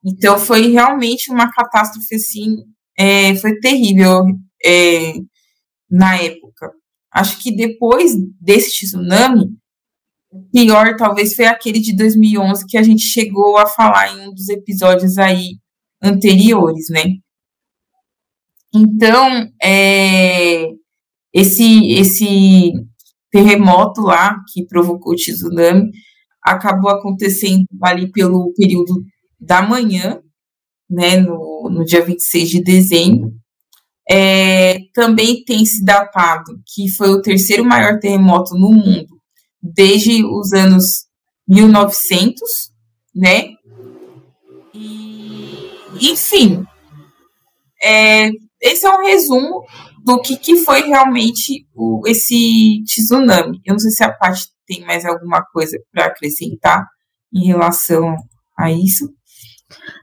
Então 0.04 0.38
foi 0.38 0.70
realmente 0.70 1.30
uma 1.30 1.50
catástrofe 1.50 2.14
assim, 2.14 2.56
é, 2.96 3.34
foi 3.36 3.58
terrível 3.58 4.24
é, 4.64 5.14
na 5.90 6.16
época. 6.16 6.70
Acho 7.10 7.42
que 7.42 7.54
depois 7.54 8.12
desse 8.40 8.70
tsunami, 8.70 9.46
o 10.30 10.42
pior 10.50 10.94
talvez 10.96 11.34
foi 11.34 11.46
aquele 11.46 11.80
de 11.80 11.96
2011 11.96 12.66
que 12.66 12.76
a 12.76 12.82
gente 12.82 13.02
chegou 13.02 13.56
a 13.56 13.66
falar 13.66 14.14
em 14.14 14.28
um 14.28 14.34
dos 14.34 14.48
episódios 14.48 15.16
aí 15.16 15.58
anteriores, 16.02 16.86
né? 16.90 17.04
Então, 18.74 19.48
é, 19.62 20.68
esse, 21.32 21.92
esse 21.92 22.72
terremoto 23.30 24.02
lá, 24.02 24.36
que 24.52 24.66
provocou 24.66 25.12
o 25.12 25.16
tsunami, 25.16 25.90
acabou 26.42 26.90
acontecendo 26.90 27.66
ali 27.82 28.10
pelo 28.10 28.52
período 28.54 29.02
da 29.40 29.62
manhã, 29.62 30.20
né, 30.88 31.16
no, 31.18 31.68
no 31.70 31.84
dia 31.84 32.04
26 32.04 32.50
de 32.50 32.62
dezembro. 32.62 33.32
É, 34.10 34.78
também 34.94 35.44
tem 35.44 35.66
se 35.66 35.84
datado 35.84 36.58
que 36.74 36.88
foi 36.88 37.10
o 37.10 37.20
terceiro 37.20 37.62
maior 37.62 37.98
terremoto 37.98 38.54
no 38.54 38.72
mundo 38.72 39.18
desde 39.62 40.24
os 40.24 40.52
anos 40.52 41.06
1900, 41.46 42.40
né? 43.14 43.50
Enfim, 46.00 46.64
é, 47.82 48.30
esse 48.60 48.86
é 48.86 48.90
um 48.90 49.04
resumo 49.04 49.64
do 50.04 50.20
que, 50.20 50.36
que 50.36 50.56
foi 50.56 50.82
realmente 50.82 51.66
o, 51.74 52.02
esse 52.06 52.82
tsunami. 52.84 53.60
Eu 53.64 53.72
não 53.72 53.78
sei 53.78 53.90
se 53.90 54.04
a 54.04 54.12
parte 54.12 54.48
tem 54.66 54.84
mais 54.84 55.04
alguma 55.04 55.42
coisa 55.52 55.78
para 55.92 56.06
acrescentar 56.06 56.86
em 57.32 57.46
relação 57.46 58.16
a 58.58 58.70
isso. 58.70 59.08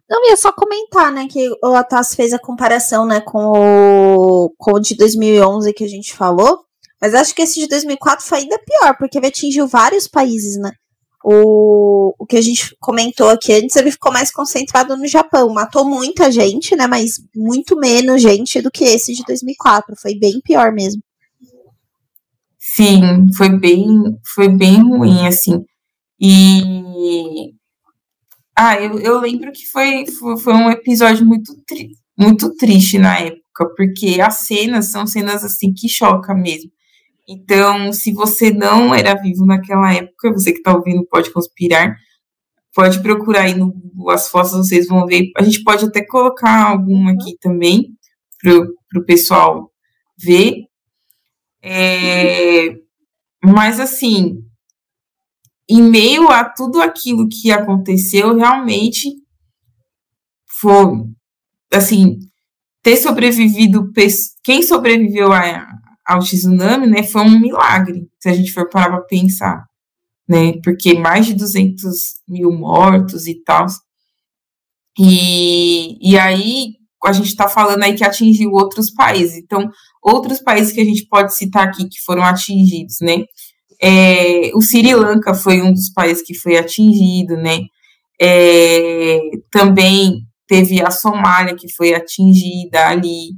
Não, 0.09 0.23
ia 0.29 0.37
só 0.37 0.51
comentar, 0.51 1.11
né, 1.11 1.27
que 1.27 1.49
o 1.63 1.73
Atas 1.73 2.13
fez 2.13 2.33
a 2.33 2.39
comparação, 2.39 3.05
né, 3.05 3.19
com 3.21 3.39
o, 3.39 4.53
com 4.57 4.75
o 4.75 4.79
de 4.79 4.95
2011 4.95 5.73
que 5.73 5.83
a 5.83 5.87
gente 5.87 6.13
falou, 6.13 6.63
mas 7.01 7.15
acho 7.15 7.33
que 7.33 7.41
esse 7.41 7.59
de 7.59 7.67
2004 7.67 8.23
foi 8.23 8.39
ainda 8.39 8.59
pior, 8.59 8.95
porque 8.97 9.17
ele 9.17 9.27
atingiu 9.27 9.67
vários 9.67 10.07
países, 10.07 10.57
né, 10.57 10.71
o, 11.27 12.13
o 12.19 12.25
que 12.27 12.37
a 12.37 12.41
gente 12.41 12.75
comentou 12.79 13.29
aqui 13.29 13.51
antes, 13.51 13.75
ele 13.75 13.89
ficou 13.89 14.13
mais 14.13 14.31
concentrado 14.31 14.95
no 14.95 15.07
Japão. 15.07 15.51
Matou 15.51 15.83
muita 15.83 16.31
gente, 16.31 16.75
né? 16.75 16.85
Mas 16.85 17.15
muito 17.35 17.75
menos 17.75 18.21
gente 18.21 18.61
do 18.61 18.69
que 18.69 18.83
esse 18.83 19.11
de 19.15 19.23
2004. 19.23 19.95
Foi 19.99 20.13
bem 20.13 20.39
pior 20.41 20.71
mesmo. 20.71 21.01
Sim, 22.59 23.33
foi 23.35 23.49
bem, 23.57 23.87
foi 24.35 24.49
bem 24.49 24.83
ruim, 24.83 25.25
assim. 25.25 25.65
E. 26.21 27.53
Ah, 28.55 28.79
eu, 28.79 28.99
eu 28.99 29.19
lembro 29.19 29.51
que 29.51 29.65
foi, 29.65 30.05
foi, 30.05 30.37
foi 30.37 30.53
um 30.53 30.69
episódio 30.69 31.25
muito, 31.25 31.55
tri, 31.65 31.89
muito 32.15 32.55
triste 32.55 32.99
na 32.99 33.17
época, 33.17 33.73
porque 33.75 34.21
as 34.21 34.45
cenas 34.45 34.91
são 34.91 35.07
cenas 35.07 35.43
assim 35.43 35.73
que 35.73 35.89
chocam 35.89 36.37
mesmo. 36.37 36.69
Então, 37.27 37.91
se 37.91 38.13
você 38.13 38.51
não 38.51 38.93
era 38.93 39.15
vivo 39.15 39.45
naquela 39.45 39.91
época, 39.93 40.31
você 40.31 40.51
que 40.51 40.59
está 40.59 40.75
ouvindo 40.75 41.05
pode 41.05 41.31
conspirar, 41.31 41.97
pode 42.73 43.01
procurar 43.01 43.43
aí 43.43 43.55
no, 43.55 43.73
as 44.09 44.29
fotos, 44.29 44.51
vocês 44.51 44.87
vão 44.87 45.05
ver. 45.05 45.31
A 45.37 45.43
gente 45.43 45.63
pode 45.63 45.85
até 45.85 46.05
colocar 46.05 46.69
alguma 46.69 47.13
aqui 47.13 47.35
também, 47.39 47.95
para 48.39 48.99
o 48.99 49.05
pessoal 49.05 49.71
ver. 50.17 50.65
É, 51.63 52.75
mas, 53.43 53.79
assim, 53.79 54.43
em 55.67 55.81
meio 55.81 56.29
a 56.29 56.43
tudo 56.43 56.79
aquilo 56.79 57.27
que 57.27 57.51
aconteceu, 57.51 58.35
realmente 58.35 59.09
foi, 60.59 61.05
assim, 61.73 62.19
ter 62.83 62.97
sobrevivido, 62.97 63.91
quem 64.43 64.61
sobreviveu 64.61 65.33
a, 65.33 65.67
ao 66.05 66.19
tsunami, 66.19 66.87
né, 66.87 67.03
foi 67.03 67.21
um 67.21 67.39
milagre, 67.39 68.07
se 68.19 68.29
a 68.29 68.33
gente 68.33 68.51
for 68.51 68.69
parar 68.69 68.89
para 68.89 69.01
pensar, 69.01 69.65
né, 70.27 70.53
porque 70.63 70.93
mais 70.93 71.25
de 71.25 71.33
200 71.33 71.91
mil 72.27 72.51
mortos 72.51 73.27
e 73.27 73.41
tal, 73.43 73.65
e, 74.97 75.97
e 76.11 76.17
aí 76.17 76.73
a 77.03 77.11
gente 77.11 77.27
está 77.27 77.47
falando 77.47 77.83
aí 77.83 77.93
que 77.93 78.03
atingiu 78.03 78.51
outros 78.51 78.91
países, 78.91 79.37
então, 79.37 79.69
outros 80.01 80.39
países 80.39 80.73
que 80.73 80.81
a 80.81 80.85
gente 80.85 81.05
pode 81.07 81.35
citar 81.35 81.67
aqui 81.67 81.87
que 81.87 81.99
foram 82.05 82.23
atingidos, 82.23 82.97
né, 83.01 83.23
é, 83.81 84.51
o 84.53 84.61
Sri 84.61 84.93
Lanka 84.93 85.33
foi 85.33 85.61
um 85.61 85.73
dos 85.73 85.89
países 85.89 86.23
que 86.23 86.35
foi 86.35 86.55
atingido, 86.57 87.35
né, 87.35 87.61
é, 88.21 89.19
também 89.51 90.21
teve 90.47 90.81
a 90.81 90.91
Somália 90.91 91.55
que 91.55 91.71
foi 91.73 91.93
atingida 91.93 92.87
ali, 92.87 93.31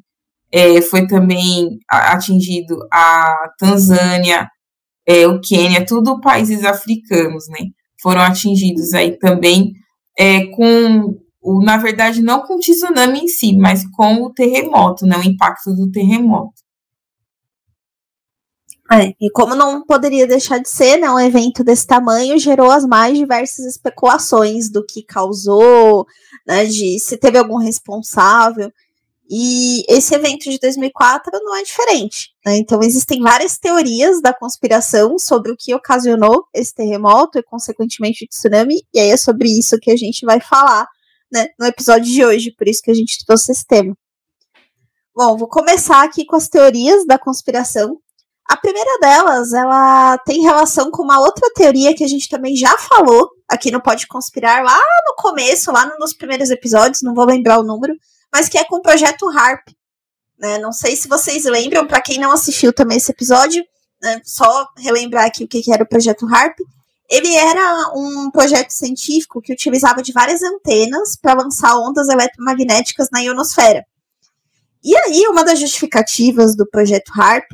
é, 0.51 0.82
foi 0.82 1.08
também 1.08 1.77
atingido 1.89 2.77
a 2.92 3.50
Tanzânia, 3.58 4.50
é, 5.06 5.27
o 5.27 5.39
Quênia, 5.39 5.86
tudo 5.86 6.22
países 6.22 6.63
africanos, 6.63 7.46
né? 7.50 7.68
Foram 8.01 8.22
atingidos 8.22 8.94
aí 8.94 9.18
também 9.18 9.74
é, 10.18 10.46
com, 10.48 11.16
o, 11.42 11.63
na 11.63 11.77
verdade, 11.77 12.22
não 12.22 12.42
com 12.42 12.56
o 12.56 12.60
tsunami 12.60 13.20
em 13.20 13.27
si, 13.27 13.56
mas 13.56 13.84
com 13.92 14.24
o 14.24 14.34
terremoto, 14.34 15.06
né? 15.06 15.18
O 15.18 15.24
impacto 15.24 15.74
do 15.74 15.89
terremoto. 15.92 16.68
É, 18.89 19.13
e 19.20 19.30
como 19.32 19.54
não 19.54 19.84
poderia 19.84 20.25
deixar 20.25 20.60
de 20.60 20.70
ser, 20.70 20.98
né, 20.98 21.10
um 21.10 21.20
evento 21.20 21.62
desse 21.62 21.86
tamanho 21.86 22.39
gerou 22.39 22.72
as 22.72 22.86
mais 22.86 23.18
diversas 23.18 23.66
especulações 23.66 24.72
do 24.72 24.86
que 24.86 25.04
causou, 25.04 26.06
né, 26.48 26.63
de 26.66 26.98
se 26.98 27.18
teve 27.18 27.38
algum 27.38 27.58
responsável. 27.58 28.72
E 29.29 29.84
esse 29.89 30.15
evento 30.15 30.50
de 30.50 30.57
2004 30.57 31.31
não 31.43 31.55
é 31.55 31.63
diferente. 31.63 32.29
Né? 32.46 32.57
Então, 32.57 32.81
existem 32.81 33.22
várias 33.22 33.57
teorias 33.57 34.22
da 34.22 34.34
conspiração 34.34 35.19
sobre 35.19 35.51
o 35.51 35.57
que 35.57 35.74
ocasionou 35.74 36.46
esse 36.53 36.74
terremoto 36.74 37.38
e, 37.38 37.43
consequentemente, 37.43 38.24
o 38.24 38.27
tsunami. 38.27 38.81
E 38.93 39.00
aí 39.00 39.10
é 39.10 39.17
sobre 39.17 39.50
isso 39.50 39.77
que 39.81 39.91
a 39.91 39.98
gente 39.98 40.25
vai 40.25 40.39
falar 40.39 40.88
né, 41.31 41.48
no 41.60 41.65
episódio 41.65 42.05
de 42.12 42.24
hoje, 42.24 42.53
por 42.57 42.67
isso 42.67 42.81
que 42.81 42.91
a 42.91 42.93
gente 42.93 43.25
trouxe 43.25 43.51
esse 43.51 43.65
tema. 43.65 43.93
Bom, 45.15 45.36
vou 45.36 45.50
começar 45.50 46.03
aqui 46.03 46.25
com 46.25 46.36
as 46.36 46.48
teorias 46.48 47.05
da 47.05 47.17
conspiração. 47.17 48.00
A 48.48 48.55
primeira 48.55 48.98
delas, 49.00 49.51
ela 49.51 50.17
tem 50.19 50.41
relação 50.41 50.89
com 50.89 51.03
uma 51.03 51.19
outra 51.19 51.51
teoria 51.53 51.93
que 51.93 52.03
a 52.03 52.07
gente 52.07 52.29
também 52.29 52.55
já 52.55 52.77
falou 52.77 53.27
aqui 53.50 53.72
no 53.72 53.81
Pode 53.81 54.07
Conspirar, 54.07 54.63
lá 54.63 54.79
no 55.07 55.15
começo, 55.22 55.72
lá 55.72 55.91
nos 56.00 56.13
primeiros 56.13 56.50
episódios, 56.50 57.01
não 57.01 57.13
vou 57.13 57.25
lembrar 57.25 57.60
o 57.60 57.63
número, 57.63 57.93
mas 58.38 58.48
que 58.48 58.58
é 58.60 58.63
com 58.63 58.75
o 58.75 58.82
projeto 58.84 59.27
HARP. 59.29 59.70
Né? 60.38 60.60
Não 60.60 60.72
sei 60.72 60.96
se 60.96 61.08
vocês 61.08 61.46
lembram, 61.46 61.88
para 61.88 62.00
quem 62.00 62.20
não 62.20 62.32
assistiu 62.32 62.72
também 62.72 62.98
esse 62.98 63.12
episódio, 63.12 63.63
né, 64.00 64.22
só 64.24 64.67
relembrar 64.77 65.25
aqui 65.25 65.44
o 65.44 65.48
que, 65.48 65.74
era 65.74 65.84
o 65.84 65.89
projeto 65.89 66.27
HARP. 66.32 66.60
Ele 67.10 67.34
era 67.34 67.91
um 67.96 68.29
projeto 68.29 68.70
científico 68.70 69.41
que 69.41 69.51
utilizava 69.51 70.03
de 70.03 70.12
várias 70.12 70.44
antenas 70.44 71.17
para 71.20 71.34
lançar 71.34 71.79
ondas 71.79 72.10
eletromagnéticas 72.10 73.08
na 73.12 73.22
ionosfera. 73.22 73.84
E 74.84 74.96
aí, 74.96 75.27
uma 75.27 75.44
das 75.44 75.60
justificativas 75.60 76.56
do 76.56 76.70
projeto 76.70 77.12
HARP 77.20 77.50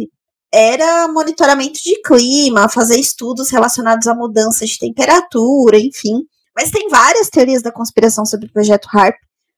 era 0.52 1.08
monitoramento 1.08 1.80
de 1.82 2.02
clima, 2.02 2.68
fazer 2.68 3.00
estudos 3.00 3.50
relacionados 3.50 4.06
à 4.06 4.14
mudança 4.14 4.66
de 4.66 4.78
temperatura, 4.78 5.80
enfim. 5.80 6.24
Mas 6.54 6.72
tem 6.72 6.90
várias 6.90 7.30
teorias 7.30 7.62
da 7.62 7.72
conspiração 7.72 8.26
sobre 8.26 8.48
o 8.48 8.52
projeto 8.52 8.90
HARP. 8.94 9.16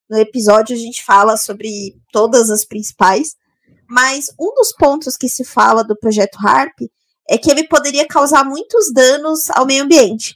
No 0.10 0.18
episódio 0.20 0.76
a 0.76 0.80
gente 0.80 1.04
fala 1.04 1.36
sobre 1.38 1.96
todas 2.12 2.50
as 2.50 2.64
principais. 2.64 3.36
Mas 3.88 4.28
um 4.40 4.54
dos 4.54 4.72
pontos 4.74 5.16
que 5.16 5.30
se 5.30 5.44
fala 5.44 5.84
do 5.84 5.98
projeto 5.98 6.38
HARP 6.40 6.90
é 7.30 7.38
que 7.38 7.50
ele 7.50 7.68
poderia 7.68 8.08
causar 8.08 8.44
muitos 8.44 8.92
danos 8.94 9.50
ao 9.52 9.66
meio 9.66 9.84
ambiente. 9.84 10.36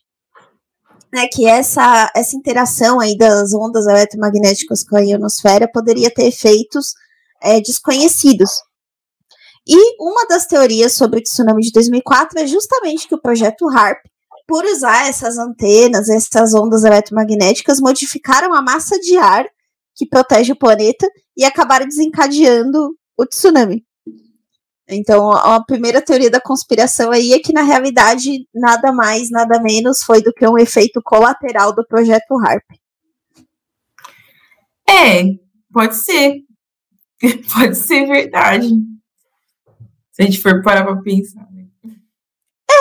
Né, 1.11 1.27
que 1.27 1.47
essa, 1.47 2.11
essa 2.15 2.35
interação 2.35 2.99
aí 2.99 3.17
das 3.17 3.51
ondas 3.51 3.87
eletromagnéticas 3.87 4.83
com 4.83 4.95
a 4.95 4.99
ionosfera 4.99 5.67
poderia 5.67 6.13
ter 6.13 6.27
efeitos 6.27 6.93
é, 7.41 7.59
desconhecidos. 7.59 8.51
E 9.67 9.95
uma 9.99 10.27
das 10.27 10.45
teorias 10.45 10.93
sobre 10.93 11.19
o 11.19 11.23
tsunami 11.23 11.63
de 11.63 11.71
2004 11.71 12.39
é 12.39 12.45
justamente 12.45 13.07
que 13.07 13.15
o 13.15 13.21
projeto 13.21 13.67
HARP, 13.67 13.99
por 14.47 14.63
usar 14.65 15.07
essas 15.07 15.39
antenas, 15.39 16.09
essas 16.09 16.53
ondas 16.53 16.83
eletromagnéticas, 16.83 17.79
modificaram 17.79 18.53
a 18.53 18.61
massa 18.61 18.99
de 18.99 19.17
ar 19.17 19.47
que 19.99 20.07
protege 20.07 20.53
o 20.53 20.57
planeta 20.57 21.05
e 21.35 21.43
acabaram 21.43 21.85
desencadeando 21.85 22.95
o 23.17 23.25
tsunami. 23.25 23.85
Então, 24.87 25.29
a 25.29 25.61
primeira 25.63 26.01
teoria 26.01 26.31
da 26.31 26.39
conspiração 26.39 27.11
aí 27.11 27.33
é 27.33 27.39
que, 27.39 27.51
na 27.51 27.63
realidade, 27.63 28.47
nada 28.55 28.93
mais, 28.93 29.29
nada 29.29 29.61
menos 29.61 30.01
foi 30.01 30.23
do 30.23 30.31
que 30.31 30.47
um 30.47 30.57
efeito 30.57 31.01
colateral 31.03 31.75
do 31.75 31.85
projeto 31.85 32.39
HARP. 32.39 32.63
É, 34.89 35.23
pode 35.71 35.95
ser. 35.97 36.43
pode 37.53 37.75
ser 37.75 38.07
verdade. 38.07 38.69
Se 40.13 40.21
a 40.21 40.25
gente 40.25 40.41
for 40.41 40.63
parar 40.63 40.85
pra 40.85 40.95
pensar. 40.95 41.45
Né? 41.51 41.67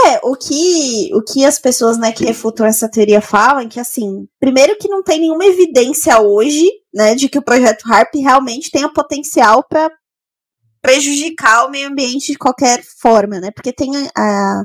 É, 0.06 0.20
o 0.22 0.36
que, 0.36 1.10
o 1.12 1.22
que 1.22 1.44
as 1.44 1.58
pessoas 1.58 1.98
né, 1.98 2.12
que 2.12 2.24
refutam 2.24 2.64
essa 2.64 2.88
teoria 2.88 3.20
falam 3.20 3.60
é 3.60 3.68
que, 3.68 3.80
assim, 3.80 4.26
primeiro 4.38 4.78
que 4.78 4.88
não 4.88 5.02
tem 5.02 5.20
nenhuma 5.20 5.44
evidência 5.44 6.20
hoje, 6.20 6.66
né, 6.98 7.14
de 7.14 7.28
que 7.28 7.38
o 7.38 7.44
projeto 7.44 7.84
HARP 7.86 8.16
realmente 8.16 8.72
tenha 8.72 8.92
potencial 8.92 9.62
para 9.62 9.88
prejudicar 10.82 11.64
o 11.64 11.70
meio 11.70 11.88
ambiente 11.88 12.32
de 12.32 12.38
qualquer 12.38 12.82
forma, 13.00 13.38
né, 13.38 13.52
porque 13.52 13.72
tem 13.72 13.92
a, 14.16 14.64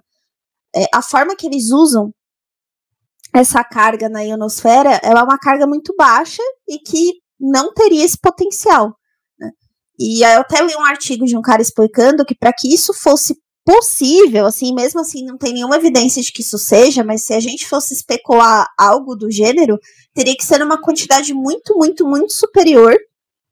é, 0.75 0.85
a 0.91 1.03
forma 1.03 1.35
que 1.35 1.45
eles 1.45 1.69
usam 1.69 2.11
essa 3.35 3.63
carga 3.63 4.09
na 4.09 4.21
ionosfera, 4.21 4.99
ela 5.03 5.19
é 5.19 5.23
uma 5.23 5.37
carga 5.37 5.67
muito 5.67 5.93
baixa 5.95 6.41
e 6.67 6.79
que 6.79 7.13
não 7.39 7.71
teria 7.71 8.03
esse 8.03 8.17
potencial. 8.19 8.95
E 9.99 10.23
aí 10.23 10.33
eu 10.33 10.41
até 10.41 10.59
li 10.63 10.75
um 10.75 10.85
artigo 10.85 11.25
de 11.25 11.37
um 11.37 11.41
cara 11.41 11.61
explicando 11.61 12.25
que 12.25 12.35
para 12.35 12.51
que 12.51 12.73
isso 12.73 12.95
fosse 12.95 13.35
possível, 13.65 14.45
assim, 14.45 14.73
mesmo 14.73 14.99
assim 14.99 15.25
não 15.25 15.37
tem 15.37 15.53
nenhuma 15.53 15.77
evidência 15.77 16.21
de 16.21 16.31
que 16.31 16.41
isso 16.41 16.57
seja, 16.57 17.03
mas 17.03 17.23
se 17.23 17.33
a 17.33 17.39
gente 17.39 17.67
fosse 17.67 17.93
especular 17.93 18.67
algo 18.77 19.15
do 19.15 19.31
gênero, 19.31 19.79
teria 20.13 20.35
que 20.35 20.45
ser 20.45 20.61
uma 20.61 20.81
quantidade 20.81 21.33
muito, 21.33 21.75
muito, 21.77 22.05
muito 22.05 22.33
superior 22.33 22.95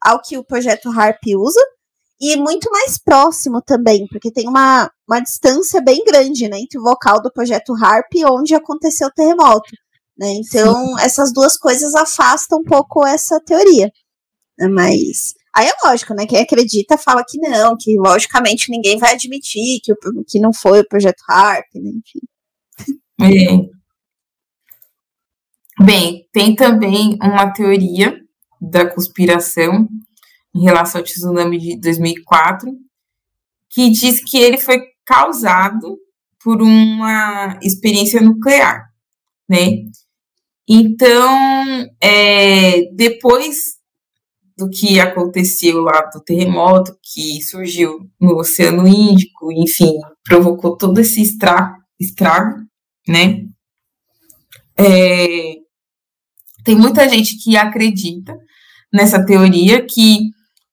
ao 0.01 0.21
que 0.21 0.37
o 0.37 0.43
projeto 0.43 0.89
HARP 0.89 1.21
usa 1.37 1.61
e 2.19 2.35
muito 2.35 2.69
mais 2.69 2.97
próximo 2.97 3.61
também, 3.61 4.05
porque 4.07 4.31
tem 4.31 4.47
uma, 4.47 4.91
uma 5.07 5.19
distância 5.21 5.81
bem 5.81 6.03
grande, 6.05 6.47
né, 6.47 6.59
entre 6.59 6.77
o 6.77 6.83
local 6.83 7.21
do 7.21 7.31
projeto 7.31 7.73
HARP 7.73 8.13
e 8.15 8.25
onde 8.25 8.53
aconteceu 8.53 9.07
o 9.07 9.11
terremoto, 9.11 9.71
né, 10.17 10.33
então 10.33 10.97
Sim. 10.97 11.03
essas 11.03 11.33
duas 11.33 11.57
coisas 11.57 11.95
afastam 11.95 12.59
um 12.59 12.63
pouco 12.63 13.05
essa 13.05 13.39
teoria, 13.39 13.91
né, 14.59 14.67
mas 14.67 15.33
Aí 15.53 15.67
é 15.67 15.73
lógico, 15.85 16.13
né? 16.13 16.25
Quem 16.25 16.39
acredita 16.39 16.97
fala 16.97 17.25
que 17.27 17.37
não, 17.37 17.75
que 17.77 17.97
logicamente 17.97 18.71
ninguém 18.71 18.97
vai 18.97 19.13
admitir 19.13 19.81
que, 19.83 19.93
que 20.27 20.39
não 20.39 20.53
foi 20.53 20.79
o 20.79 20.87
projeto 20.87 21.21
HARP, 21.27 21.67
né? 21.75 21.91
Enfim. 21.91 22.19
É. 23.21 23.81
Bem, 25.83 26.27
tem 26.31 26.55
também 26.55 27.17
uma 27.21 27.51
teoria 27.51 28.19
da 28.61 28.89
conspiração 28.89 29.89
em 30.55 30.63
relação 30.63 31.01
ao 31.01 31.05
tsunami 31.05 31.57
de 31.57 31.79
2004, 31.79 32.69
que 33.69 33.89
diz 33.89 34.23
que 34.23 34.37
ele 34.37 34.57
foi 34.57 34.79
causado 35.05 35.97
por 36.43 36.61
uma 36.61 37.57
experiência 37.61 38.21
nuclear, 38.21 38.89
né? 39.49 39.83
Então, 40.67 41.89
é, 41.99 42.83
depois 42.93 43.80
do 44.61 44.69
que 44.69 44.99
aconteceu 44.99 45.81
lá 45.81 46.01
do 46.13 46.21
terremoto 46.21 46.95
que 47.01 47.41
surgiu 47.41 48.07
no 48.19 48.37
Oceano 48.37 48.87
Índico, 48.87 49.51
enfim, 49.51 49.91
provocou 50.23 50.77
todo 50.77 50.99
esse 50.99 51.19
estrago, 51.19 52.59
né? 53.07 53.43
É, 54.77 55.55
tem 56.63 56.75
muita 56.75 57.09
gente 57.09 57.37
que 57.43 57.57
acredita 57.57 58.37
nessa 58.93 59.25
teoria 59.25 59.83
que 59.83 60.19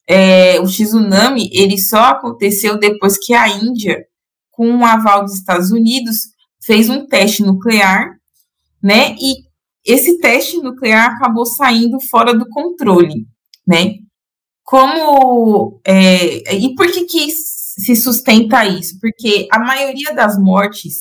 é, 0.07 0.61
o 0.61 0.67
tsunami 0.67 1.49
ele 1.51 1.79
só 1.79 2.11
aconteceu 2.11 2.79
depois 2.79 3.17
que 3.19 3.33
a 3.33 3.49
Índia, 3.49 4.05
com 4.51 4.77
o 4.77 4.85
aval 4.85 5.25
dos 5.25 5.35
Estados 5.35 5.71
Unidos, 5.71 6.17
fez 6.63 6.91
um 6.91 7.07
teste 7.07 7.43
nuclear, 7.43 8.11
né? 8.83 9.15
E 9.19 9.49
esse 9.83 10.19
teste 10.19 10.59
nuclear 10.59 11.15
acabou 11.15 11.47
saindo 11.47 11.99
fora 12.11 12.35
do 12.35 12.47
controle 12.51 13.27
né? 13.69 13.97
Como 14.65 15.81
é, 15.87 16.55
e 16.55 16.75
por 16.75 16.91
que 16.91 17.05
que 17.05 17.31
se 17.31 17.95
sustenta 17.95 18.67
isso? 18.67 18.99
Porque 19.01 19.47
a 19.53 19.59
maioria 19.59 20.15
das 20.15 20.39
mortes 20.39 20.95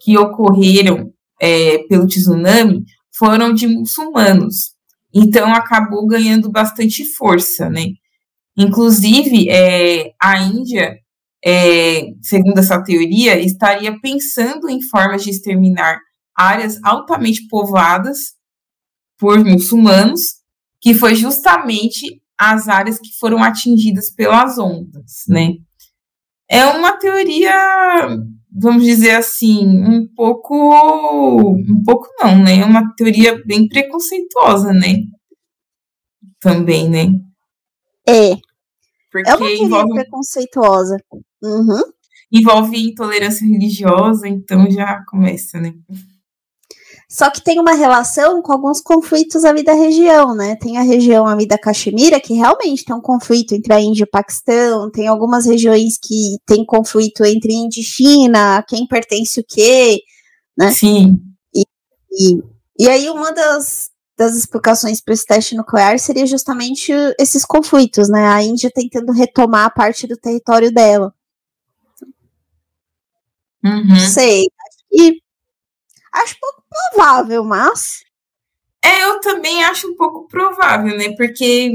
que 0.00 0.16
ocorreram 0.16 1.12
é, 1.40 1.78
pelo 1.88 2.06
tsunami 2.06 2.84
foram 3.16 3.52
de 3.52 3.66
muçulmanos, 3.66 4.74
então 5.12 5.52
acabou 5.52 6.06
ganhando 6.06 6.50
bastante 6.50 7.04
força, 7.04 7.68
né? 7.68 7.86
Inclusive, 8.56 9.50
é, 9.50 10.12
a 10.20 10.38
Índia, 10.40 10.96
é, 11.44 12.06
segundo 12.22 12.58
essa 12.58 12.82
teoria, 12.82 13.38
estaria 13.38 13.98
pensando 14.00 14.68
em 14.68 14.80
formas 14.80 15.24
de 15.24 15.30
exterminar 15.30 15.98
áreas 16.36 16.78
altamente 16.82 17.46
povoadas 17.48 18.34
por 19.18 19.44
muçulmanos 19.44 20.20
que 20.80 20.94
foi 20.94 21.14
justamente 21.14 22.20
as 22.38 22.68
áreas 22.68 22.98
que 22.98 23.16
foram 23.18 23.42
atingidas 23.42 24.10
pelas 24.10 24.58
ondas, 24.58 25.24
né? 25.28 25.54
É 26.48 26.64
uma 26.66 26.96
teoria, 26.96 27.52
vamos 28.52 28.84
dizer 28.84 29.16
assim, 29.16 29.66
um 29.66 30.06
pouco, 30.14 30.54
um 31.50 31.82
pouco 31.84 32.08
não, 32.20 32.38
né? 32.42 32.60
É 32.60 32.64
uma 32.64 32.94
teoria 32.94 33.42
bem 33.44 33.66
preconceituosa, 33.66 34.72
né? 34.72 34.98
Também, 36.38 36.88
né? 36.88 37.06
É. 38.08 38.36
Porque 39.10 39.28
é 39.28 39.32
uma 39.32 39.38
teoria 39.38 39.64
envolve, 39.64 39.94
preconceituosa. 39.94 40.96
Uhum. 41.42 41.82
Envolve 42.30 42.76
intolerância 42.76 43.46
religiosa, 43.46 44.28
então 44.28 44.70
já 44.70 45.02
começa, 45.06 45.58
né? 45.58 45.72
Só 47.16 47.30
que 47.30 47.40
tem 47.40 47.58
uma 47.58 47.72
relação 47.72 48.42
com 48.42 48.52
alguns 48.52 48.78
conflitos 48.78 49.42
ali 49.42 49.64
da 49.64 49.72
região, 49.72 50.34
né? 50.34 50.54
Tem 50.54 50.76
a 50.76 50.82
região 50.82 51.26
ali 51.26 51.46
da 51.46 51.56
Caxemira, 51.56 52.20
que 52.20 52.34
realmente 52.34 52.84
tem 52.84 52.94
um 52.94 53.00
conflito 53.00 53.54
entre 53.54 53.72
a 53.72 53.80
Índia 53.80 54.02
e 54.02 54.04
o 54.04 54.10
Paquistão, 54.10 54.90
tem 54.90 55.08
algumas 55.08 55.46
regiões 55.46 55.96
que 55.96 56.36
tem 56.44 56.62
conflito 56.62 57.24
entre 57.24 57.54
Índia 57.54 57.80
e 57.80 57.82
China, 57.82 58.62
quem 58.68 58.86
pertence 58.86 59.40
o 59.40 59.44
quê, 59.48 60.02
né? 60.58 60.70
Sim. 60.72 61.18
E, 61.54 61.62
e, 62.12 62.42
e 62.80 62.86
aí 62.86 63.08
uma 63.08 63.32
das, 63.32 63.88
das 64.14 64.36
explicações 64.36 65.00
para 65.00 65.14
esse 65.14 65.24
teste 65.24 65.56
nuclear 65.56 65.98
seria 65.98 66.26
justamente 66.26 66.92
esses 67.18 67.46
conflitos, 67.46 68.10
né? 68.10 68.26
A 68.26 68.42
Índia 68.42 68.70
tentando 68.70 69.10
retomar 69.10 69.72
parte 69.72 70.06
do 70.06 70.18
território 70.18 70.70
dela. 70.70 71.14
Uhum. 73.64 74.00
Sei. 74.00 74.44
E 74.92 75.18
acho 76.12 76.36
pouco 76.38 76.65
provável, 76.92 77.44
mas. 77.44 78.04
É, 78.84 79.04
eu 79.04 79.20
também 79.20 79.64
acho 79.64 79.88
um 79.88 79.96
pouco 79.96 80.26
provável, 80.28 80.96
né? 80.96 81.12
Porque 81.16 81.72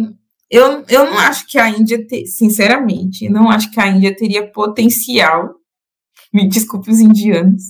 eu, 0.49 0.83
eu 0.87 1.05
não 1.05 1.17
acho 1.17 1.47
que 1.47 1.57
a 1.57 1.69
Índia, 1.69 2.05
te, 2.05 2.25
sinceramente, 2.25 3.29
não 3.29 3.49
acho 3.49 3.71
que 3.71 3.79
a 3.79 3.87
Índia 3.87 4.15
teria 4.15 4.51
potencial. 4.51 5.55
Me 6.33 6.47
desculpe 6.47 6.89
os 6.89 6.99
indianos. 6.99 7.63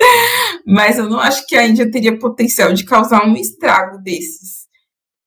Mas 0.66 0.98
eu 0.98 1.08
não 1.08 1.20
acho 1.20 1.46
que 1.46 1.56
a 1.56 1.66
Índia 1.66 1.90
teria 1.90 2.18
potencial 2.18 2.72
de 2.72 2.84
causar 2.84 3.26
um 3.26 3.36
estrago 3.36 3.98
desses. 4.02 4.62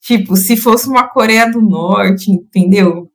Tipo, 0.01 0.35
se 0.35 0.55
fosse 0.55 0.87
uma 0.87 1.09
Coreia 1.09 1.49
do 1.49 1.61
Norte, 1.61 2.31
entendeu? 2.31 3.11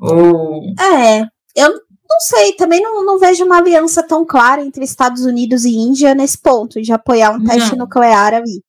Ou... 0.00 0.62
É, 0.80 1.22
eu 1.54 1.72
não 2.08 2.20
sei, 2.20 2.54
também 2.54 2.80
não, 2.80 3.04
não 3.04 3.18
vejo 3.18 3.44
uma 3.44 3.58
aliança 3.58 4.02
tão 4.02 4.24
clara 4.24 4.64
entre 4.64 4.82
Estados 4.82 5.24
Unidos 5.24 5.64
e 5.64 5.76
Índia 5.76 6.14
nesse 6.14 6.38
ponto, 6.38 6.80
de 6.80 6.92
apoiar 6.92 7.32
um 7.32 7.44
teste 7.44 7.72
não. 7.72 7.84
nuclear 7.84 8.34
ali. 8.34 8.62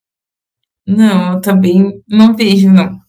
Não, 0.86 1.34
eu 1.34 1.42
também 1.42 2.04
não 2.08 2.36
vejo, 2.36 2.70
não. 2.70 3.00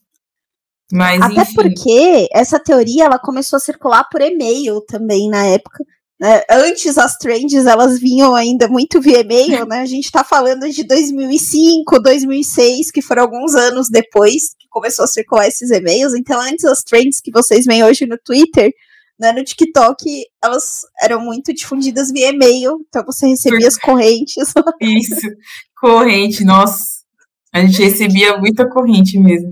Mas, 0.92 1.20
Até 1.20 1.42
enfim. 1.42 1.54
porque 1.54 2.28
essa 2.32 2.58
teoria 2.58 3.04
ela 3.04 3.18
começou 3.18 3.56
a 3.56 3.60
circular 3.60 4.04
por 4.10 4.20
e-mail 4.20 4.80
também 4.82 5.28
na 5.28 5.46
época. 5.46 5.84
Né? 6.20 6.42
Antes 6.50 6.98
as 6.98 7.16
trends 7.16 7.64
elas 7.64 7.98
vinham 7.98 8.34
ainda 8.34 8.68
muito 8.68 9.00
via 9.00 9.20
e-mail, 9.20 9.64
né? 9.66 9.80
A 9.80 9.86
gente 9.86 10.04
está 10.04 10.22
falando 10.22 10.68
de 10.68 10.84
2005, 10.84 11.98
2006, 12.00 12.90
que 12.90 13.00
foram 13.00 13.22
alguns 13.22 13.54
anos 13.54 13.88
depois 13.88 14.54
que 14.58 14.68
começou 14.68 15.04
a 15.04 15.08
circular 15.08 15.46
esses 15.48 15.70
e-mails. 15.70 16.12
Então 16.12 16.38
antes 16.40 16.64
as 16.64 16.82
trends 16.82 17.20
que 17.20 17.30
vocês 17.30 17.64
veem 17.64 17.84
hoje 17.84 18.04
no 18.06 18.18
Twitter, 18.18 18.70
né, 19.20 19.32
no 19.32 19.44
TikTok, 19.44 20.02
elas 20.42 20.80
eram 21.00 21.20
muito 21.20 21.52
difundidas 21.52 22.10
via 22.10 22.30
e-mail. 22.30 22.78
Então 22.88 23.04
você 23.04 23.28
recebia 23.28 23.68
as 23.68 23.76
correntes. 23.76 24.34
Isso, 24.80 25.28
corrente, 25.78 26.42
nossa. 26.42 27.00
A 27.52 27.60
gente 27.60 27.82
recebia 27.82 28.38
muita 28.38 28.68
corrente 28.68 29.18
mesmo. 29.18 29.50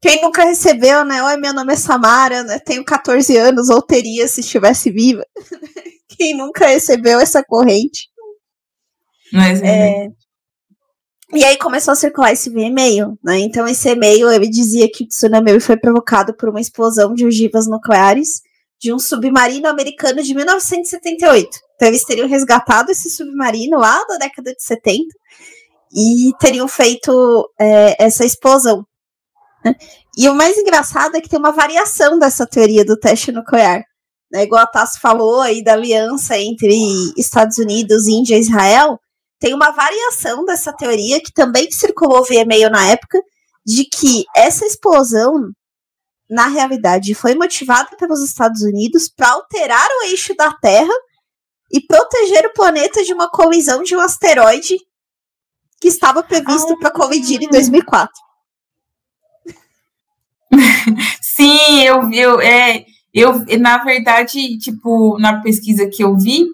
Quem 0.00 0.22
nunca 0.22 0.44
recebeu, 0.44 1.04
né? 1.04 1.22
Oi, 1.22 1.36
meu 1.36 1.52
nome 1.52 1.72
é 1.74 1.76
Samara, 1.76 2.42
né? 2.44 2.58
Tenho 2.58 2.84
14 2.84 3.36
anos, 3.36 3.68
ou 3.68 3.82
teria 3.82 4.26
se 4.26 4.40
estivesse 4.40 4.90
viva. 4.90 5.24
Quem 6.08 6.36
nunca 6.36 6.66
recebeu 6.66 7.20
essa 7.20 7.44
corrente? 7.44 8.08
Mas, 9.32 9.60
é... 9.62 10.08
E 11.32 11.44
aí 11.44 11.58
começou 11.58 11.92
a 11.92 11.96
circular 11.96 12.32
esse 12.32 12.48
e-mail, 12.48 13.18
né? 13.22 13.38
Então 13.40 13.66
esse 13.66 13.88
e-mail 13.88 14.30
ele 14.30 14.48
dizia 14.48 14.88
que 14.90 15.04
o 15.04 15.08
tsunami 15.08 15.58
foi 15.58 15.76
provocado 15.76 16.34
por 16.36 16.48
uma 16.48 16.60
explosão 16.60 17.12
de 17.12 17.26
ogivas 17.26 17.66
nucleares 17.66 18.40
de 18.84 18.92
um 18.92 18.98
submarino 18.98 19.66
americano 19.66 20.22
de 20.22 20.34
1978. 20.34 21.48
Então 21.74 21.88
eles 21.88 22.04
teriam 22.04 22.28
resgatado 22.28 22.92
esse 22.92 23.08
submarino 23.08 23.78
lá 23.78 24.04
da 24.04 24.18
década 24.18 24.52
de 24.54 24.62
70 24.62 25.06
e 25.90 26.32
teriam 26.38 26.68
feito 26.68 27.50
é, 27.58 28.04
essa 28.04 28.26
explosão. 28.26 28.84
Né? 29.64 29.74
E 30.18 30.28
o 30.28 30.34
mais 30.34 30.58
engraçado 30.58 31.16
é 31.16 31.20
que 31.22 31.30
tem 31.30 31.38
uma 31.38 31.50
variação 31.50 32.18
dessa 32.18 32.46
teoria 32.46 32.84
do 32.84 32.98
teste 32.98 33.32
nuclear. 33.32 33.82
Né? 34.30 34.42
Igual 34.42 34.62
a 34.62 34.66
Tassi 34.66 35.00
falou 35.00 35.40
aí 35.40 35.64
da 35.64 35.72
aliança 35.72 36.36
entre 36.36 36.76
Estados 37.16 37.56
Unidos, 37.56 38.06
Índia 38.06 38.36
e 38.36 38.40
Israel, 38.40 38.98
tem 39.40 39.54
uma 39.54 39.70
variação 39.70 40.44
dessa 40.44 40.74
teoria 40.74 41.22
que 41.22 41.32
também 41.32 41.70
circulou 41.70 42.22
via 42.22 42.42
e-mail 42.42 42.68
na 42.68 42.84
época, 42.86 43.18
de 43.64 43.84
que 43.86 44.24
essa 44.36 44.66
explosão, 44.66 45.50
na 46.34 46.48
realidade, 46.48 47.14
foi 47.14 47.36
motivada 47.36 47.96
pelos 47.96 48.22
Estados 48.22 48.62
Unidos 48.62 49.08
para 49.08 49.30
alterar 49.30 49.86
o 49.88 50.06
eixo 50.10 50.34
da 50.34 50.52
Terra 50.52 50.92
e 51.72 51.80
proteger 51.80 52.44
o 52.46 52.52
planeta 52.52 53.04
de 53.04 53.12
uma 53.12 53.30
colisão 53.30 53.84
de 53.84 53.94
um 53.94 54.00
asteroide 54.00 54.76
que 55.80 55.86
estava 55.86 56.24
previsto 56.24 56.76
para 56.78 56.90
colidir 56.90 57.40
em 57.40 57.48
2004. 57.48 58.12
Sim, 61.22 61.82
eu 61.82 62.08
vi, 62.08 62.18
eu, 62.18 62.40
é, 62.40 62.84
eu, 63.12 63.44
na 63.60 63.78
verdade, 63.84 64.58
tipo, 64.58 65.16
na 65.20 65.40
pesquisa 65.40 65.88
que 65.88 66.02
eu 66.02 66.16
vi, 66.18 66.46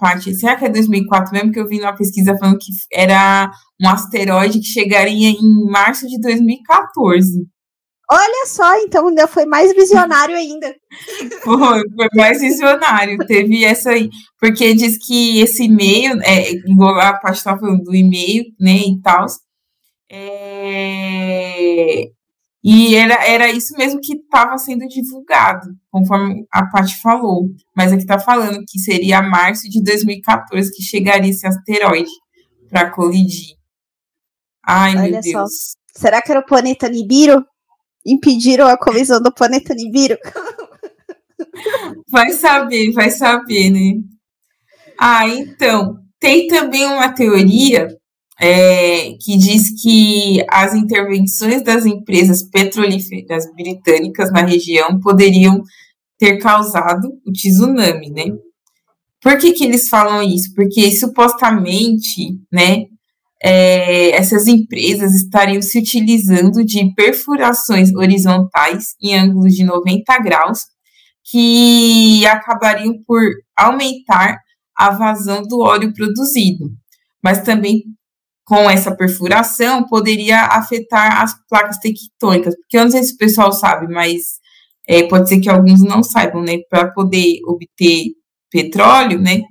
parte, 0.00 0.34
será 0.34 0.56
que 0.56 0.64
é 0.64 0.70
2004 0.70 1.32
mesmo 1.34 1.52
que 1.52 1.60
eu 1.60 1.68
vi 1.68 1.78
numa 1.78 1.94
pesquisa 1.94 2.36
falando 2.38 2.56
que 2.58 2.72
era 2.90 3.50
um 3.78 3.88
asteroide 3.90 4.60
que 4.60 4.66
chegaria 4.66 5.28
em 5.28 5.64
março 5.70 6.06
de 6.06 6.18
2014. 6.18 7.46
Olha 8.10 8.46
só, 8.46 8.74
então 8.80 9.08
ainda 9.08 9.26
foi 9.26 9.44
mais 9.44 9.74
visionário 9.74 10.34
ainda. 10.34 10.74
Foi, 11.44 11.82
foi 11.94 12.08
mais 12.14 12.40
visionário. 12.40 13.18
Teve 13.26 13.64
essa 13.64 13.90
aí. 13.90 14.08
Porque 14.40 14.72
diz 14.72 14.96
que 15.06 15.40
esse 15.40 15.64
e-mail, 15.64 16.18
é, 16.22 16.52
igual 16.52 16.98
a 16.98 17.12
parte 17.18 17.36
estava 17.36 17.60
falando 17.60 17.84
do 17.84 17.94
e-mail, 17.94 18.44
né, 18.58 18.76
e 18.76 19.00
tal. 19.02 19.26
É, 20.10 22.08
e 22.62 22.94
era, 22.94 23.14
era 23.26 23.50
isso 23.50 23.74
mesmo 23.76 24.00
que 24.00 24.14
estava 24.14 24.58
sendo 24.58 24.86
divulgado, 24.88 25.68
conforme 25.90 26.46
a 26.52 26.66
Paty 26.66 27.00
falou. 27.00 27.48
Mas 27.76 27.92
aqui 27.92 28.02
está 28.02 28.18
falando 28.18 28.64
que 28.66 28.78
seria 28.78 29.22
março 29.22 29.68
de 29.68 29.82
2014 29.82 30.70
que 30.74 30.82
chegaria 30.82 31.30
esse 31.30 31.46
asteroide 31.46 32.10
para 32.68 32.90
colidir. 32.90 33.56
Ai, 34.66 34.92
Olha 34.96 35.10
meu 35.10 35.20
Deus. 35.20 35.32
Só. 35.32 35.78
Será 35.94 36.20
que 36.20 36.30
era 36.30 36.40
o 36.40 36.46
planeta 36.46 36.88
Nibiru? 36.88 37.44
Impediram 38.08 38.66
a 38.66 38.78
colisão 38.78 39.20
do 39.20 39.32
planeta 39.32 39.74
Nibiru? 39.74 40.16
Vai 42.10 42.30
saber, 42.30 42.92
vai 42.92 43.10
saber, 43.10 43.70
né? 43.70 44.00
Ah, 44.98 45.28
então, 45.28 45.98
tem 46.18 46.46
também 46.46 46.86
uma 46.86 47.12
teoria 47.12 47.88
é, 48.40 49.12
que 49.20 49.36
diz 49.36 49.82
que 49.82 50.44
as 50.48 50.74
intervenções 50.74 51.62
das 51.62 51.84
empresas 51.84 52.42
petrolíferas 52.42 53.44
britânicas 53.54 54.32
na 54.32 54.42
região 54.44 54.98
poderiam 55.00 55.62
ter 56.18 56.38
causado 56.38 57.08
o 57.26 57.32
tsunami, 57.32 58.10
né? 58.10 58.24
Por 59.20 59.36
que, 59.38 59.52
que 59.52 59.64
eles 59.64 59.88
falam 59.88 60.22
isso? 60.22 60.52
Porque 60.54 60.90
supostamente, 60.92 62.38
né, 62.52 62.86
é, 63.42 64.10
essas 64.10 64.46
empresas 64.46 65.14
estariam 65.14 65.62
se 65.62 65.78
utilizando 65.78 66.64
de 66.64 66.92
perfurações 66.94 67.92
horizontais 67.94 68.94
em 69.00 69.14
ângulos 69.14 69.54
de 69.54 69.64
90 69.64 70.18
graus, 70.20 70.60
que 71.30 72.26
acabariam 72.26 72.94
por 73.06 73.22
aumentar 73.56 74.38
a 74.76 74.90
vazão 74.90 75.42
do 75.42 75.60
óleo 75.60 75.92
produzido, 75.92 76.70
mas 77.22 77.42
também 77.42 77.82
com 78.44 78.68
essa 78.70 78.96
perfuração 78.96 79.84
poderia 79.86 80.46
afetar 80.46 81.22
as 81.22 81.34
placas 81.48 81.78
tectônicas, 81.78 82.56
porque 82.56 82.78
eu 82.78 82.84
não 82.84 82.90
sei 82.90 83.02
se 83.02 83.12
o 83.12 83.18
pessoal 83.18 83.52
sabe, 83.52 83.92
mas 83.92 84.38
é, 84.88 85.06
pode 85.06 85.28
ser 85.28 85.38
que 85.38 85.50
alguns 85.50 85.82
não 85.82 86.02
saibam, 86.02 86.42
né? 86.42 86.56
Para 86.70 86.90
poder 86.90 87.40
obter 87.46 88.06
petróleo, 88.50 89.20
né? 89.20 89.42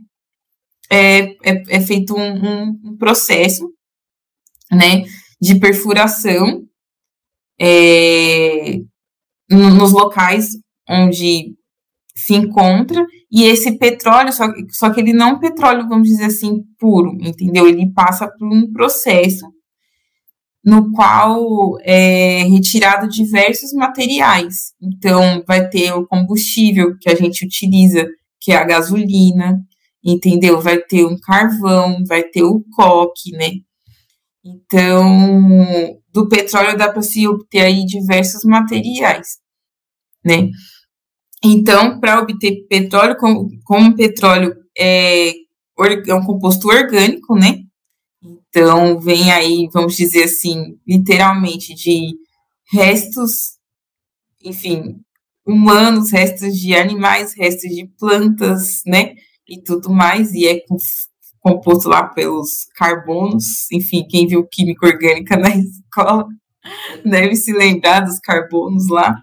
É, 0.89 1.19
é, 1.43 1.63
é 1.69 1.79
feito 1.79 2.15
um, 2.15 2.21
um, 2.21 2.79
um, 2.85 2.97
processo, 2.97 3.69
né? 4.71 5.03
De 5.39 5.59
perfuração 5.59 6.63
é, 7.59 8.79
nos 9.49 9.91
locais 9.91 10.51
onde 10.89 11.55
se 12.15 12.33
encontra, 12.33 13.05
e 13.31 13.43
esse 13.43 13.77
petróleo, 13.77 14.33
só, 14.33 14.47
só 14.71 14.89
que 14.89 14.99
ele 14.99 15.13
não 15.13 15.29
é 15.29 15.33
um 15.33 15.39
petróleo, 15.39 15.87
vamos 15.87 16.07
dizer 16.07 16.25
assim, 16.25 16.63
puro, 16.79 17.15
entendeu? 17.21 17.67
Ele 17.67 17.91
passa 17.93 18.27
por 18.27 18.47
um 18.51 18.71
processo 18.71 19.45
no 20.63 20.91
qual 20.91 21.77
é 21.81 22.43
retirado 22.43 23.07
diversos 23.07 23.71
materiais. 23.71 24.73
Então, 24.81 25.43
vai 25.47 25.69
ter 25.69 25.93
o 25.93 26.07
combustível 26.07 26.97
que 26.99 27.09
a 27.09 27.15
gente 27.15 27.45
utiliza, 27.45 28.07
que 28.41 28.51
é 28.51 28.57
a 28.57 28.65
gasolina, 28.65 29.61
entendeu? 30.03 30.59
Vai 30.59 30.79
ter 30.79 31.05
um 31.05 31.17
carvão, 31.19 32.03
vai 32.05 32.23
ter 32.23 32.43
o 32.43 32.63
coque, 32.75 33.31
né? 33.31 33.51
Então, 34.47 35.99
do 36.13 36.29
petróleo 36.29 36.77
dá 36.77 36.89
para 36.91 37.01
se 37.01 37.27
obter 37.27 37.59
aí 37.59 37.85
diversos 37.85 38.45
materiais, 38.45 39.27
né? 40.23 40.49
Então, 41.43 41.99
para 41.99 42.21
obter 42.21 42.65
petróleo, 42.69 43.17
como, 43.17 43.49
como 43.65 43.95
petróleo 43.95 44.55
é, 44.77 45.31
é 45.31 46.13
um 46.13 46.23
composto 46.23 46.69
orgânico, 46.69 47.35
né? 47.35 47.59
Então, 48.23 48.99
vem 48.99 49.31
aí, 49.31 49.67
vamos 49.71 49.95
dizer 49.97 50.23
assim, 50.23 50.77
literalmente, 50.87 51.73
de 51.73 52.13
restos, 52.71 53.57
enfim, 54.43 54.95
humanos, 55.45 56.11
restos 56.11 56.57
de 56.57 56.73
animais, 56.73 57.33
restos 57.35 57.69
de 57.69 57.85
plantas, 57.99 58.81
né? 58.85 59.13
E 59.47 59.61
tudo 59.61 59.89
mais, 59.89 60.33
e 60.33 60.47
é 60.47 60.59
composto 61.49 61.89
lá 61.89 62.03
pelos 62.03 62.65
carbonos, 62.75 63.71
enfim, 63.71 64.05
quem 64.09 64.27
viu 64.27 64.47
química 64.47 64.87
orgânica 64.87 65.35
na 65.37 65.49
escola 65.49 66.27
deve 67.05 67.35
se 67.35 67.53
lembrar 67.53 68.01
dos 68.01 68.19
carbonos 68.19 68.87
lá. 68.89 69.15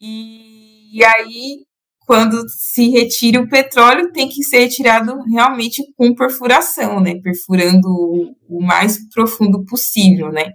E 0.00 0.50
e 0.92 1.04
aí, 1.04 1.64
quando 2.00 2.48
se 2.48 2.88
retira 2.88 3.40
o 3.40 3.48
petróleo, 3.48 4.10
tem 4.12 4.28
que 4.28 4.42
ser 4.42 4.58
retirado 4.58 5.22
realmente 5.22 5.84
com 5.96 6.14
perfuração, 6.14 7.00
né? 7.00 7.14
Perfurando 7.22 7.88
o 8.48 8.60
mais 8.60 8.98
profundo 9.14 9.64
possível, 9.64 10.32
né? 10.32 10.54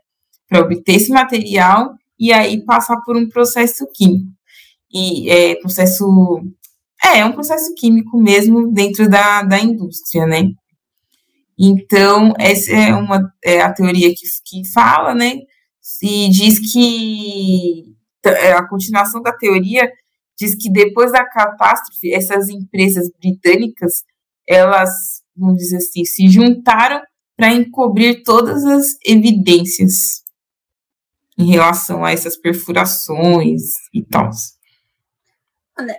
Para 0.50 0.60
obter 0.60 0.96
esse 0.96 1.10
material 1.10 1.94
e 2.20 2.34
aí 2.34 2.66
passar 2.66 2.98
por 3.06 3.16
um 3.16 3.30
processo 3.30 3.88
químico. 3.94 4.30
E 4.94 5.30
é 5.30 5.56
processo. 5.56 6.06
É, 7.06 7.20
é 7.20 7.26
um 7.26 7.34
processo 7.34 7.74
químico 7.76 8.18
mesmo 8.18 8.72
dentro 8.72 9.08
da, 9.08 9.44
da 9.44 9.60
indústria, 9.60 10.26
né? 10.26 10.50
Então, 11.58 12.34
essa 12.40 12.72
é 12.72 12.94
uma 12.94 13.22
é 13.44 13.62
a 13.62 13.72
teoria 13.72 14.10
que, 14.10 14.26
que 14.46 14.68
fala, 14.74 15.14
né? 15.14 15.38
E 16.02 16.30
diz 16.30 16.60
que 16.72 17.86
é, 18.26 18.54
a 18.54 18.68
continuação 18.68 19.22
da 19.22 19.32
teoria 19.32 19.90
diz 20.38 20.56
que 20.56 20.70
depois 20.70 21.12
da 21.12 21.24
catástrofe, 21.24 22.12
essas 22.12 22.50
empresas 22.50 23.10
britânicas, 23.20 24.04
elas, 24.48 24.92
vamos 25.36 25.58
dizer 25.58 25.78
assim, 25.78 26.04
se 26.04 26.28
juntaram 26.28 27.02
para 27.38 27.54
encobrir 27.54 28.24
todas 28.24 28.66
as 28.66 28.96
evidências 29.06 30.24
em 31.38 31.52
relação 31.52 32.04
a 32.04 32.12
essas 32.12 32.38
perfurações 32.38 33.62
e 33.94 34.04
tal. 34.04 34.30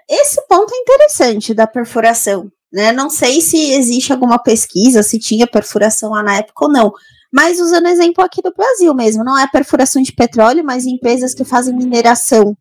Esse 0.09 0.41
ponto 0.49 0.73
é 0.75 0.79
interessante 0.79 1.53
da 1.55 1.67
perfuração. 1.67 2.51
Né? 2.73 2.93
Não 2.93 3.09
sei 3.09 3.41
se 3.41 3.73
existe 3.73 4.13
alguma 4.13 4.39
pesquisa, 4.39 5.03
se 5.03 5.19
tinha 5.19 5.47
perfuração 5.47 6.11
lá 6.11 6.23
na 6.23 6.37
época 6.37 6.65
ou 6.65 6.73
não. 6.73 6.93
Mas 7.33 7.61
usando 7.61 7.87
exemplo 7.87 8.25
aqui 8.25 8.41
do 8.41 8.53
Brasil 8.55 8.95
mesmo, 8.95 9.25
não 9.25 9.39
é 9.39 9.47
perfuração 9.47 10.01
de 10.03 10.13
petróleo, 10.13 10.65
mas 10.65 10.87
empresas 10.87 11.35
que 11.35 11.45
fazem 11.45 11.77
mineração 11.77 12.57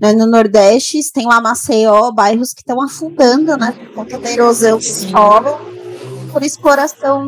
né, 0.00 0.12
no 0.12 0.26
Nordeste, 0.26 1.12
tem 1.12 1.26
lá 1.26 1.40
Maceió, 1.40 2.10
bairros 2.10 2.54
que 2.54 2.62
estão 2.62 2.82
afundando, 2.82 3.56
né, 3.56 3.72
por 3.72 3.94
conta 3.94 4.18
da 4.18 4.32
erosão 4.32 4.78
do 4.78 4.84
solo, 4.84 5.60
por 6.32 6.42
exploração 6.42 7.26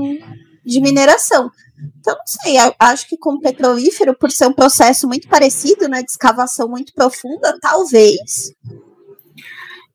de 0.65 0.81
mineração. 0.81 1.51
Então, 1.99 2.15
não 2.15 2.27
sei, 2.27 2.57
acho 2.79 3.09
que 3.09 3.19
com 3.19 3.39
petrolífero, 3.39 4.17
por 4.17 4.31
ser 4.31 4.47
um 4.47 4.53
processo 4.53 5.07
muito 5.07 5.29
parecido, 5.29 5.89
né, 5.89 6.03
de 6.03 6.11
escavação 6.11 6.69
muito 6.69 6.95
profunda, 6.95 7.59
talvez. 7.61 8.55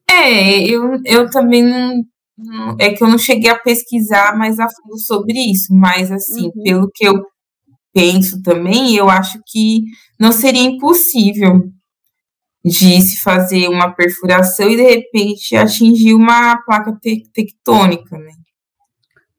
É, 0.10 0.64
eu, 0.64 1.00
eu 1.06 1.30
também 1.30 1.64
não, 1.64 2.76
é 2.80 2.94
que 2.94 3.04
eu 3.04 3.08
não 3.08 3.18
cheguei 3.18 3.50
a 3.50 3.60
pesquisar 3.60 4.38
mais 4.38 4.60
a 4.60 4.68
fundo 4.70 4.98
sobre 5.00 5.40
isso, 5.40 5.74
mas 5.74 6.12
assim, 6.12 6.46
uhum. 6.46 6.64
pelo 6.64 6.92
que 6.94 7.06
eu 7.06 7.22
penso 7.94 8.42
também, 8.42 8.96
eu 8.96 9.10
acho 9.10 9.42
que 9.48 9.82
não 10.20 10.32
seria 10.32 10.62
impossível 10.62 11.64
de 12.64 13.02
se 13.02 13.18
fazer 13.22 13.68
uma 13.70 13.94
perfuração 13.94 14.70
e 14.70 14.76
de 14.76 14.84
repente 14.84 15.56
atingir 15.56 16.14
uma 16.14 16.58
placa 16.64 16.94
te 17.02 17.24
tectônica, 17.34 18.18
né? 18.18 18.32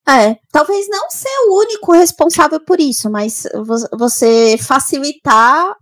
É, 0.08 0.36
talvez 0.50 0.88
não 0.88 1.10
ser 1.10 1.28
o 1.48 1.58
único 1.60 1.92
responsável 1.92 2.58
por 2.64 2.80
isso, 2.80 3.10
mas 3.10 3.44
você 3.92 4.56
facilitar 4.56 5.76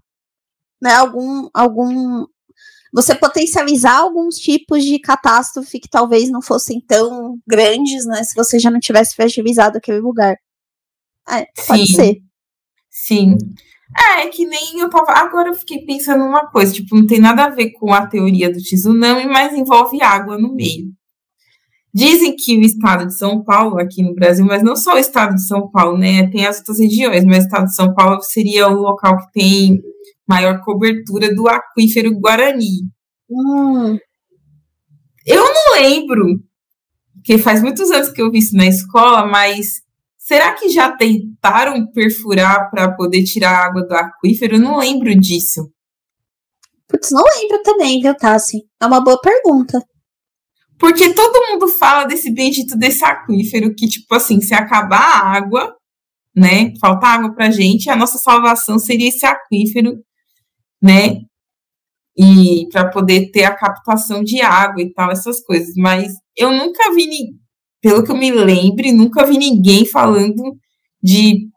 né, 0.82 0.92
algum, 0.94 1.48
algum 1.54 2.26
você 2.96 3.14
potencializar 3.14 3.98
alguns 3.98 4.36
tipos 4.36 4.82
de 4.82 4.98
catástrofe 4.98 5.78
que 5.78 5.88
talvez 5.88 6.30
não 6.30 6.40
fossem 6.40 6.80
tão 6.80 7.38
grandes, 7.46 8.06
né? 8.06 8.24
Se 8.24 8.34
você 8.34 8.58
já 8.58 8.70
não 8.70 8.80
tivesse 8.80 9.14
fragilizado 9.14 9.76
aquele 9.76 10.00
lugar. 10.00 10.34
É, 11.28 11.46
pode 11.66 11.88
Sim. 11.88 11.94
ser. 11.94 12.16
Sim. 12.88 13.36
É, 13.94 14.22
é, 14.22 14.28
que 14.28 14.46
nem 14.46 14.80
eu 14.80 14.88
tava. 14.88 15.12
Agora 15.12 15.50
eu 15.50 15.54
fiquei 15.54 15.84
pensando 15.84 16.24
numa 16.24 16.46
coisa, 16.50 16.72
tipo, 16.72 16.96
não 16.96 17.06
tem 17.06 17.20
nada 17.20 17.44
a 17.44 17.50
ver 17.50 17.72
com 17.72 17.92
a 17.92 18.06
teoria 18.06 18.50
do 18.50 18.58
tsunami, 18.58 19.26
mas 19.26 19.52
envolve 19.52 20.02
água 20.02 20.38
no 20.38 20.54
meio. 20.54 20.86
Dizem 21.92 22.34
que 22.34 22.56
o 22.56 22.62
estado 22.62 23.06
de 23.06 23.16
São 23.16 23.44
Paulo, 23.44 23.78
aqui 23.78 24.02
no 24.02 24.14
Brasil, 24.14 24.46
mas 24.46 24.62
não 24.62 24.74
só 24.74 24.94
o 24.94 24.98
estado 24.98 25.34
de 25.34 25.46
São 25.46 25.70
Paulo, 25.70 25.98
né? 25.98 26.30
Tem 26.30 26.46
as 26.46 26.58
outras 26.58 26.78
regiões, 26.78 27.26
mas 27.26 27.44
o 27.44 27.46
estado 27.46 27.66
de 27.66 27.74
São 27.74 27.94
Paulo 27.94 28.22
seria 28.22 28.68
o 28.68 28.80
local 28.80 29.18
que 29.18 29.32
tem 29.32 29.82
maior 30.28 30.60
cobertura 30.62 31.34
do 31.34 31.48
aquífero 31.48 32.18
Guarani. 32.18 32.88
Hum. 33.30 33.98
Eu 35.24 35.42
não 35.42 35.74
lembro, 35.80 36.24
porque 37.14 37.38
faz 37.38 37.60
muitos 37.60 37.90
anos 37.90 38.10
que 38.10 38.22
eu 38.22 38.30
vi 38.30 38.38
isso 38.38 38.56
na 38.56 38.66
escola, 38.66 39.26
mas 39.26 39.82
será 40.16 40.52
que 40.54 40.68
já 40.68 40.92
tentaram 40.92 41.90
perfurar 41.90 42.70
para 42.70 42.92
poder 42.94 43.24
tirar 43.24 43.50
a 43.50 43.66
água 43.66 43.82
do 43.82 43.94
aquífero? 43.94 44.56
Eu 44.56 44.60
não 44.60 44.78
lembro 44.78 45.12
disso. 45.18 45.68
Putz, 46.88 47.10
não 47.10 47.24
lembro 47.36 47.62
também, 47.64 48.00
viu, 48.00 48.14
Tassi? 48.16 48.62
É 48.80 48.86
uma 48.86 49.02
boa 49.02 49.20
pergunta. 49.20 49.82
Porque 50.78 51.12
todo 51.14 51.50
mundo 51.50 51.68
fala 51.68 52.04
desse 52.04 52.30
bendito 52.30 52.76
desse 52.76 53.04
aquífero, 53.04 53.74
que, 53.74 53.88
tipo 53.88 54.14
assim, 54.14 54.40
se 54.40 54.54
acabar 54.54 55.00
a 55.00 55.36
água, 55.36 55.74
né? 56.34 56.72
Faltar 56.80 57.18
água 57.18 57.34
pra 57.34 57.50
gente, 57.50 57.90
a 57.90 57.96
nossa 57.96 58.18
salvação 58.18 58.78
seria 58.78 59.08
esse 59.08 59.24
aquífero 59.26 59.98
né? 60.82 61.20
E 62.16 62.66
para 62.70 62.88
poder 62.88 63.30
ter 63.30 63.44
a 63.44 63.54
captação 63.54 64.24
de 64.24 64.40
água 64.40 64.82
e 64.82 64.92
tal, 64.92 65.10
essas 65.10 65.40
coisas. 65.40 65.74
Mas 65.76 66.12
eu 66.36 66.50
nunca 66.50 66.92
vi, 66.94 67.08
pelo 67.80 68.02
que 68.02 68.10
eu 68.10 68.16
me 68.16 68.30
lembre, 68.30 68.92
nunca 68.92 69.26
vi 69.26 69.36
ninguém 69.36 69.84
falando 69.84 70.56
de 71.02 71.48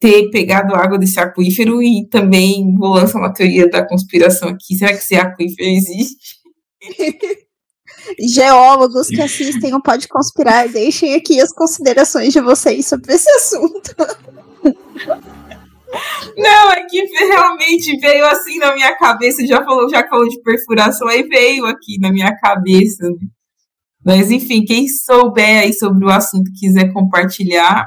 ter 0.00 0.30
pegado 0.30 0.74
água 0.74 0.98
desse 0.98 1.18
aquífero 1.18 1.82
e 1.82 2.06
também 2.08 2.74
vou 2.76 2.94
lançar 2.94 3.18
uma 3.18 3.32
teoria 3.32 3.68
da 3.68 3.86
conspiração 3.86 4.50
aqui. 4.50 4.76
Será 4.76 4.92
que 4.92 4.98
esse 4.98 5.16
aquífero 5.16 5.68
existe? 5.68 6.36
Geólogos 8.20 9.08
que 9.08 9.20
assistem 9.20 9.74
o 9.74 9.82
Pode 9.82 10.06
Conspirar, 10.08 10.68
deixem 10.68 11.14
aqui 11.14 11.40
as 11.40 11.52
considerações 11.52 12.32
de 12.32 12.40
vocês 12.40 12.86
sobre 12.86 13.14
esse 13.14 13.30
assunto. 13.30 13.94
Não, 16.36 16.72
é 16.72 16.84
que 16.86 17.04
realmente 17.04 17.96
veio 17.98 18.24
assim 18.26 18.58
na 18.58 18.74
minha 18.74 18.96
cabeça, 18.96 19.46
já 19.46 19.64
falou, 19.64 19.88
já 19.88 20.06
falou 20.08 20.28
de 20.28 20.40
perfuração, 20.42 21.08
aí 21.08 21.22
veio 21.22 21.66
aqui 21.66 21.98
na 22.00 22.10
minha 22.12 22.34
cabeça. 22.36 23.08
Né? 23.08 23.28
Mas 24.04 24.30
enfim, 24.30 24.64
quem 24.64 24.88
souber 24.88 25.62
aí 25.62 25.72
sobre 25.72 26.04
o 26.04 26.10
assunto 26.10 26.50
quiser 26.58 26.92
compartilhar, 26.92 27.86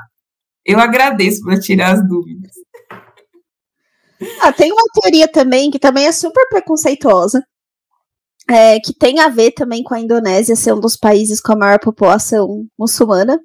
eu 0.65 0.80
agradeço 0.80 1.41
para 1.43 1.60
tirar 1.60 1.93
as 1.93 2.08
dúvidas. 2.08 2.51
Ah, 4.41 4.51
tem 4.51 4.71
uma 4.71 4.84
teoria 4.93 5.27
também 5.27 5.69
que 5.69 5.77
também 5.77 6.06
é 6.08 6.12
super 6.12 6.47
preconceituosa, 6.49 7.43
é, 8.49 8.80
que 8.80 8.93
tem 8.93 9.19
a 9.19 9.27
ver 9.27 9.51
também 9.51 9.84
com 9.84 9.93
a 9.93 9.99
Indonésia 9.99 10.56
ser 10.56 10.73
um 10.73 10.80
dos 10.80 10.95
países 10.97 11.39
com 11.39 11.53
a 11.53 11.58
maior 11.58 11.80
população 11.80 12.65
muçulmana 12.80 13.39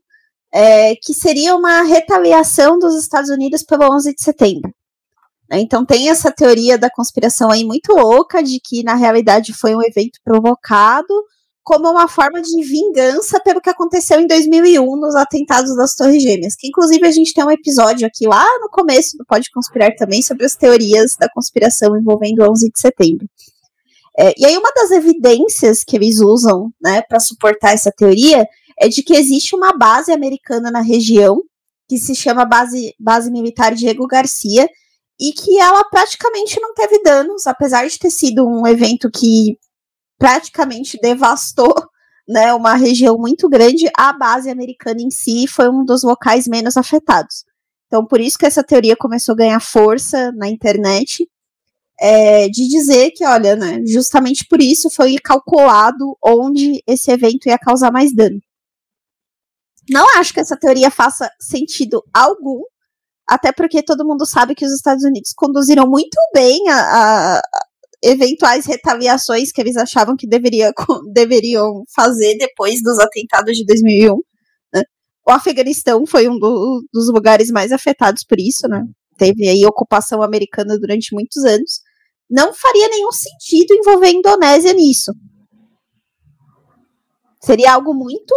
é, 0.52 0.94
que 0.96 1.14
seria 1.14 1.56
uma 1.56 1.82
retaliação 1.82 2.78
dos 2.78 2.94
Estados 2.94 3.30
Unidos 3.30 3.62
pelo 3.62 3.92
11 3.94 4.14
de 4.14 4.22
setembro. 4.22 4.72
Né, 5.50 5.60
então 5.60 5.84
tem 5.84 6.10
essa 6.10 6.30
teoria 6.30 6.76
da 6.76 6.90
conspiração 6.90 7.50
aí 7.50 7.64
muito 7.64 7.92
louca 7.92 8.42
de 8.42 8.60
que 8.60 8.82
na 8.82 8.94
realidade 8.94 9.52
foi 9.52 9.74
um 9.74 9.82
evento 9.82 10.18
provocado 10.24 11.12
como 11.62 11.88
uma 11.88 12.08
forma 12.08 12.42
de 12.42 12.64
vingança 12.64 13.38
pelo 13.40 13.60
que 13.60 13.70
aconteceu 13.70 14.20
em 14.20 14.26
2001 14.26 14.84
nos 14.96 15.14
atentados 15.14 15.76
das 15.76 15.94
Torres 15.94 16.22
Gêmeas, 16.22 16.56
que 16.56 16.66
inclusive 16.66 17.06
a 17.06 17.10
gente 17.10 17.32
tem 17.32 17.44
um 17.44 17.50
episódio 17.50 18.06
aqui 18.06 18.26
lá 18.26 18.44
no 18.60 18.68
começo 18.68 19.16
do 19.16 19.24
Pode 19.24 19.48
Conspirar 19.50 19.94
também 19.94 20.22
sobre 20.22 20.44
as 20.44 20.56
teorias 20.56 21.14
da 21.18 21.28
conspiração 21.30 21.96
envolvendo 21.96 22.40
o 22.40 22.50
11 22.50 22.68
de 22.68 22.80
setembro. 22.80 23.28
É, 24.18 24.34
e 24.36 24.44
aí 24.44 24.56
uma 24.58 24.70
das 24.74 24.90
evidências 24.90 25.82
que 25.84 25.96
eles 25.96 26.20
usam 26.20 26.70
né, 26.82 27.00
para 27.02 27.18
suportar 27.18 27.72
essa 27.72 27.90
teoria 27.90 28.46
é 28.78 28.88
de 28.88 29.02
que 29.02 29.14
existe 29.14 29.54
uma 29.54 29.76
base 29.76 30.12
americana 30.12 30.70
na 30.70 30.80
região, 30.80 31.42
que 31.88 31.98
se 31.98 32.14
chama 32.14 32.44
Base, 32.44 32.94
base 32.98 33.30
Militar 33.30 33.74
Diego 33.74 34.06
Garcia, 34.06 34.68
e 35.20 35.32
que 35.32 35.58
ela 35.58 35.85
praticamente 35.85 36.61
não 36.61 36.74
teve 36.74 37.02
danos, 37.02 37.46
apesar 37.46 37.87
de 37.87 37.98
ter 37.98 38.11
sido 38.11 38.46
um 38.46 38.66
evento 38.66 39.11
que 39.11 39.58
praticamente 40.18 40.98
devastou 41.00 41.74
né, 42.26 42.52
uma 42.54 42.74
região 42.74 43.16
muito 43.18 43.48
grande, 43.48 43.90
a 43.96 44.12
base 44.12 44.50
americana 44.50 45.02
em 45.02 45.11
si 45.11 45.46
foi 45.46 45.68
um 45.68 45.85
dos 45.85 46.02
locais 46.02 46.46
menos 46.46 46.76
afetados. 46.76 47.44
Então, 47.87 48.06
por 48.06 48.20
isso 48.20 48.38
que 48.38 48.46
essa 48.46 48.64
teoria 48.64 48.96
começou 48.96 49.35
a 49.35 49.37
ganhar 49.37 49.61
força 49.61 50.32
na 50.32 50.48
internet, 50.48 51.28
é, 52.00 52.48
de 52.48 52.66
dizer 52.68 53.11
que, 53.11 53.24
olha, 53.24 53.54
né, 53.54 53.80
justamente 53.87 54.46
por 54.48 54.61
isso 54.61 54.90
foi 54.90 55.16
calculado 55.22 56.16
onde 56.24 56.82
esse 56.87 57.11
evento 57.11 57.48
ia 57.48 57.58
causar 57.58 57.92
mais 57.92 58.14
dano. 58.14 58.40
Não 59.90 60.06
acho 60.18 60.32
que 60.32 60.40
essa 60.40 60.56
teoria 60.56 60.90
faça 60.90 61.30
sentido 61.40 62.02
algum, 62.14 62.62
até 63.28 63.52
porque 63.52 63.82
todo 63.82 64.06
mundo 64.06 64.24
sabe 64.26 64.54
que 64.54 64.64
os 64.64 64.72
Estados 64.72 65.04
Unidos 65.04 65.32
conduziram 65.34 65.86
muito 65.86 66.16
bem 66.34 66.68
a, 66.68 67.38
a 67.38 67.42
eventuais 68.02 68.66
retaliações 68.66 69.52
que 69.52 69.60
eles 69.60 69.76
achavam 69.76 70.16
que 70.16 70.26
deveria, 70.26 70.72
deveriam 71.12 71.84
fazer 71.94 72.36
depois 72.36 72.82
dos 72.82 72.98
atentados 72.98 73.56
de 73.56 73.64
2001. 73.64 74.16
Né? 74.74 74.82
O 75.26 75.30
Afeganistão 75.30 76.04
foi 76.04 76.28
um 76.28 76.38
do, 76.38 76.84
dos 76.92 77.12
lugares 77.12 77.50
mais 77.50 77.70
afetados 77.70 78.24
por 78.24 78.38
isso, 78.40 78.66
né? 78.68 78.82
Teve 79.16 79.48
aí 79.48 79.64
ocupação 79.64 80.22
americana 80.22 80.78
durante 80.78 81.14
muitos 81.14 81.44
anos. 81.44 81.80
Não 82.28 82.52
faria 82.52 82.88
nenhum 82.88 83.12
sentido 83.12 83.74
envolver 83.74 84.06
a 84.06 84.12
Indonésia 84.12 84.72
nisso. 84.72 85.12
Seria 87.40 87.74
algo 87.74 87.94
muito 87.94 88.34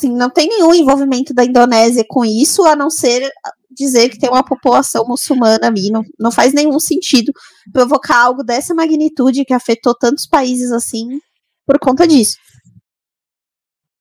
Sim, 0.00 0.16
não 0.16 0.30
tem 0.30 0.48
nenhum 0.48 0.72
envolvimento 0.72 1.34
da 1.34 1.44
Indonésia 1.44 2.02
com 2.08 2.24
isso, 2.24 2.64
a 2.64 2.74
não 2.74 2.88
ser 2.88 3.30
dizer 3.70 4.08
que 4.08 4.18
tem 4.18 4.30
uma 4.30 4.42
população 4.42 5.04
muçulmana 5.06 5.66
ali. 5.66 5.90
Não, 5.90 6.02
não 6.18 6.32
faz 6.32 6.54
nenhum 6.54 6.80
sentido 6.80 7.30
provocar 7.70 8.16
algo 8.16 8.42
dessa 8.42 8.74
magnitude 8.74 9.44
que 9.44 9.52
afetou 9.52 9.94
tantos 9.94 10.26
países 10.26 10.72
assim 10.72 11.20
por 11.66 11.78
conta 11.78 12.08
disso. 12.08 12.38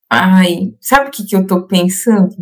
Ai, 0.09 0.73
sabe 0.79 1.09
o 1.09 1.11
que, 1.11 1.25
que 1.25 1.35
eu 1.35 1.45
tô 1.45 1.67
pensando? 1.67 2.33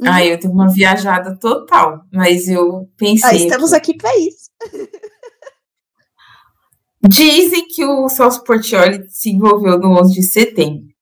Uhum. 0.00 0.08
Ai, 0.08 0.32
eu 0.32 0.40
tenho 0.40 0.54
uma 0.54 0.72
viajada 0.72 1.38
total, 1.38 2.06
mas 2.10 2.48
eu 2.48 2.90
pensei. 2.96 3.28
Ah, 3.28 3.34
estamos 3.34 3.74
aqui 3.74 3.94
para 3.94 4.16
isso. 4.16 4.50
Dizem 7.06 7.68
que 7.68 7.84
o 7.84 8.08
Celso 8.08 8.42
Portioli 8.44 9.04
se 9.10 9.28
envolveu 9.28 9.78
no 9.78 9.90
11 10.00 10.14
de 10.14 10.22
setembro. 10.22 10.93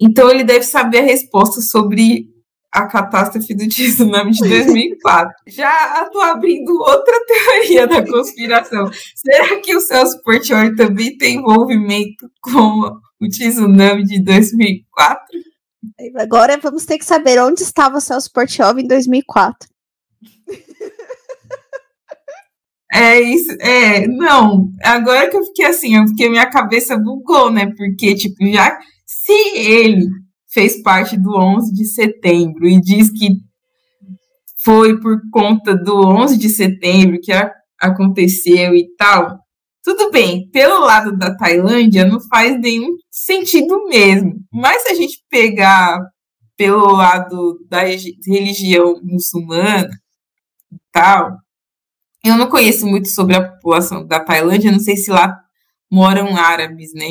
Então 0.00 0.30
ele 0.30 0.44
deve 0.44 0.62
saber 0.62 0.98
a 0.98 1.04
resposta 1.04 1.60
sobre 1.60 2.28
a 2.72 2.86
catástrofe 2.86 3.54
do 3.54 3.66
tsunami 3.66 4.30
de 4.32 4.40
2004. 4.48 5.34
Já 5.48 6.04
estou 6.04 6.20
abrindo 6.20 6.70
outra 6.80 7.24
teoria 7.26 7.86
da 7.86 8.04
conspiração. 8.06 8.90
Será 9.14 9.60
que 9.60 9.74
o 9.74 9.80
Celso 9.80 10.22
Portioli 10.22 10.76
também 10.76 11.16
tem 11.16 11.36
envolvimento 11.36 12.30
com 12.40 12.98
o 13.20 13.28
tsunami 13.28 14.04
de 14.04 14.22
2004? 14.22 15.26
Agora 16.16 16.58
vamos 16.58 16.84
ter 16.84 16.98
que 16.98 17.04
saber 17.04 17.40
onde 17.40 17.62
estava 17.62 17.98
o 17.98 18.00
Celso 18.00 18.32
Portioli 18.32 18.82
em 18.82 18.86
2004. 18.86 19.68
É 22.90 23.20
isso, 23.20 23.52
é, 23.60 24.06
não, 24.08 24.70
agora 24.82 25.28
que 25.28 25.36
eu 25.36 25.44
fiquei 25.44 25.66
assim, 25.66 25.96
eu 25.96 26.08
fiquei, 26.08 26.30
minha 26.30 26.48
cabeça 26.48 26.96
bugou, 26.96 27.50
né, 27.50 27.70
porque, 27.76 28.14
tipo, 28.14 28.36
já, 28.50 28.78
se 29.28 29.58
ele 29.58 30.08
fez 30.50 30.82
parte 30.82 31.18
do 31.18 31.36
11 31.36 31.74
de 31.74 31.84
setembro 31.84 32.66
e 32.66 32.80
diz 32.80 33.10
que 33.10 33.28
foi 34.64 34.98
por 34.98 35.20
conta 35.30 35.76
do 35.76 36.00
11 36.00 36.38
de 36.38 36.48
setembro 36.48 37.20
que 37.20 37.30
a, 37.30 37.52
aconteceu 37.78 38.74
e 38.74 38.88
tal, 38.96 39.38
tudo 39.84 40.10
bem, 40.10 40.48
pelo 40.50 40.80
lado 40.80 41.14
da 41.16 41.36
Tailândia 41.36 42.06
não 42.06 42.20
faz 42.20 42.58
nenhum 42.58 42.96
sentido 43.10 43.86
mesmo, 43.86 44.32
mas 44.50 44.82
se 44.82 44.92
a 44.92 44.94
gente 44.94 45.22
pegar 45.28 46.00
pelo 46.56 46.90
lado 46.92 47.58
da 47.68 47.82
religião 47.82 48.98
muçulmana 49.02 49.90
e 50.72 50.76
tal, 50.90 51.36
eu 52.24 52.36
não 52.36 52.48
conheço 52.48 52.86
muito 52.86 53.08
sobre 53.08 53.36
a 53.36 53.46
população 53.46 54.06
da 54.06 54.20
Tailândia, 54.20 54.72
não 54.72 54.80
sei 54.80 54.96
se 54.96 55.10
lá 55.10 55.38
moram 55.90 56.34
árabes, 56.34 56.92
né? 56.94 57.08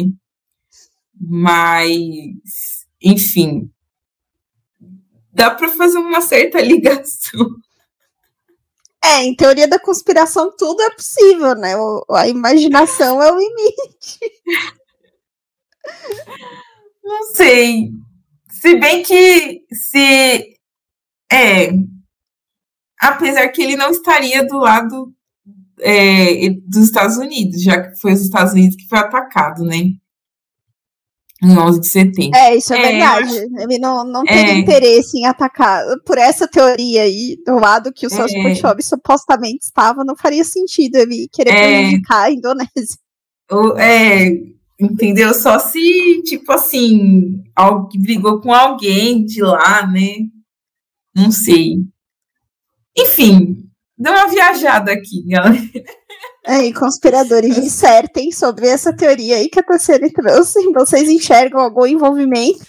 Mas, 1.29 1.91
enfim, 3.01 3.69
dá 5.33 5.51
para 5.51 5.67
fazer 5.69 5.97
uma 5.97 6.21
certa 6.21 6.59
ligação. 6.61 7.47
É, 9.03 9.23
em 9.23 9.35
teoria 9.35 9.67
da 9.67 9.79
conspiração 9.79 10.53
tudo 10.57 10.81
é 10.81 10.89
possível, 10.89 11.55
né? 11.55 11.73
A 12.11 12.27
imaginação 12.27 13.21
é 13.21 13.31
o 13.31 13.37
limite. 13.37 14.19
Não 17.03 17.23
sei. 17.33 17.91
Se 18.49 18.75
bem 18.75 19.03
que 19.03 19.61
se 19.71 20.57
é, 21.31 21.69
apesar 22.99 23.47
que 23.49 23.61
ele 23.61 23.77
não 23.77 23.91
estaria 23.91 24.45
do 24.45 24.57
lado 24.57 25.13
é, 25.79 26.49
dos 26.65 26.83
Estados 26.83 27.17
Unidos, 27.17 27.61
já 27.61 27.81
que 27.81 27.97
foi 27.99 28.13
os 28.13 28.21
Estados 28.21 28.53
Unidos 28.53 28.75
que 28.75 28.87
foi 28.87 28.97
atacado, 28.97 29.63
né? 29.63 29.93
Em 31.41 31.55
11 31.55 31.79
de 31.79 31.87
setembro. 31.87 32.37
É, 32.37 32.55
isso 32.55 32.73
é, 32.73 32.79
é 32.79 32.91
verdade. 32.91 33.37
Acho... 33.37 33.61
Ele 33.61 33.77
não, 33.77 34.03
não 34.03 34.23
é... 34.27 34.57
interesse 34.57 35.17
em 35.19 35.25
atacar. 35.25 35.83
Por 36.03 36.17
essa 36.17 36.47
teoria 36.47 37.03
aí, 37.03 37.37
do 37.45 37.59
lado 37.59 37.93
que 37.93 38.07
o 38.07 38.09
Celso 38.09 38.35
é... 38.35 38.81
Supostamente 38.81 39.65
estava, 39.65 40.03
não 40.03 40.15
faria 40.15 40.43
sentido 40.43 40.95
ele 40.95 41.27
querer 41.31 41.51
é... 41.51 41.79
prejudicar 41.79 42.23
a 42.23 42.31
Indonésia. 42.31 42.97
É, 43.77 44.27
entendeu? 44.79 45.33
Só 45.33 45.59
se, 45.59 46.21
tipo 46.23 46.51
assim, 46.51 47.43
alguém 47.55 48.01
brigou 48.01 48.41
com 48.41 48.51
alguém 48.53 49.23
de 49.23 49.41
lá, 49.41 49.85
né? 49.85 50.27
Não 51.15 51.31
sei. 51.31 51.77
Enfim, 52.97 53.69
deu 53.97 54.11
uma 54.11 54.27
viajada 54.27 54.91
aqui, 54.91 55.23
galera. 55.27 55.61
É, 56.47 56.63
e 56.63 56.73
conspiradores 56.73 57.55
dissertem 57.55 58.31
sobre 58.31 58.67
essa 58.67 58.95
teoria 58.95 59.35
aí 59.35 59.49
que 59.49 59.59
a 59.59 59.63
Tassiane 59.63 60.09
trouxe. 60.13 60.57
Vocês 60.71 61.09
enxergam 61.09 61.59
algum 61.59 61.85
envolvimento? 61.85 62.65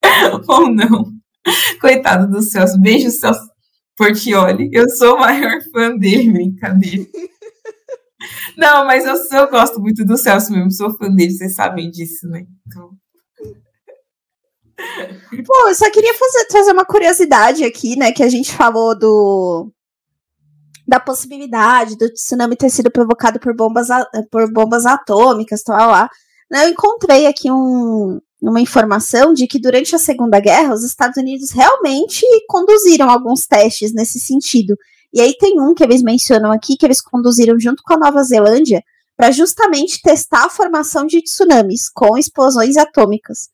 Ou 0.46 0.70
não. 0.70 1.06
Coitado 1.80 2.30
do 2.30 2.40
Celso. 2.40 2.80
Beijo, 2.80 3.10
Celso 3.10 3.50
Portioli. 3.96 4.70
Eu 4.72 4.88
sou 4.88 5.16
o 5.16 5.18
maior 5.18 5.60
fã 5.72 5.96
dele, 5.96 6.30
brincadeira. 6.30 7.04
Não, 8.56 8.84
mas 8.84 9.04
eu, 9.04 9.14
eu 9.38 9.48
gosto 9.48 9.80
muito 9.80 10.04
do 10.04 10.16
Celso 10.16 10.52
mesmo, 10.52 10.72
sou 10.72 10.92
fã 10.96 11.08
dele, 11.08 11.30
vocês 11.30 11.54
sabem 11.54 11.88
disso, 11.88 12.26
né? 12.28 12.44
Então... 12.66 12.90
Pô, 15.46 15.68
eu 15.68 15.74
só 15.74 15.88
queria 15.90 16.12
fazer, 16.14 16.44
trazer 16.46 16.72
uma 16.72 16.84
curiosidade 16.84 17.64
aqui, 17.64 17.96
né? 17.96 18.10
Que 18.10 18.24
a 18.24 18.28
gente 18.28 18.52
falou 18.52 18.98
do 18.98 19.72
da 20.88 20.98
possibilidade 20.98 21.98
do 21.98 22.08
tsunami 22.08 22.56
ter 22.56 22.70
sido 22.70 22.90
provocado 22.90 23.38
por 23.38 23.54
bombas, 23.54 23.88
por 24.30 24.50
bombas 24.50 24.86
atômicas, 24.86 25.62
tal 25.62 25.90
lá. 25.90 26.08
Né, 26.50 26.64
eu 26.64 26.70
encontrei 26.70 27.26
aqui 27.26 27.52
um, 27.52 28.18
uma 28.40 28.58
informação 28.58 29.34
de 29.34 29.46
que 29.46 29.60
durante 29.60 29.94
a 29.94 29.98
Segunda 29.98 30.40
Guerra 30.40 30.72
os 30.72 30.82
Estados 30.82 31.18
Unidos 31.18 31.50
realmente 31.50 32.24
conduziram 32.48 33.10
alguns 33.10 33.46
testes 33.46 33.92
nesse 33.92 34.18
sentido. 34.18 34.74
E 35.12 35.20
aí 35.20 35.36
tem 35.38 35.60
um 35.60 35.74
que 35.74 35.84
eles 35.84 36.02
mencionam 36.02 36.50
aqui 36.50 36.74
que 36.74 36.86
eles 36.86 37.02
conduziram 37.02 37.60
junto 37.60 37.82
com 37.82 37.92
a 37.92 37.98
Nova 37.98 38.22
Zelândia 38.22 38.82
para 39.14 39.30
justamente 39.30 40.00
testar 40.00 40.46
a 40.46 40.50
formação 40.50 41.04
de 41.04 41.20
tsunamis 41.20 41.90
com 41.90 42.16
explosões 42.16 42.78
atômicas. 42.78 43.50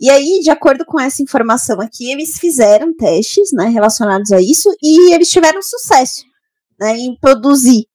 E 0.00 0.08
aí, 0.10 0.38
de 0.44 0.50
acordo 0.50 0.84
com 0.84 1.00
essa 1.00 1.22
informação 1.22 1.80
aqui, 1.80 2.12
eles 2.12 2.38
fizeram 2.38 2.94
testes 2.94 3.50
né, 3.52 3.66
relacionados 3.66 4.30
a 4.30 4.40
isso 4.40 4.68
e 4.80 5.12
eles 5.12 5.28
tiveram 5.28 5.60
sucesso 5.60 6.27
né, 6.78 6.96
em 6.96 7.16
produzir. 7.18 7.86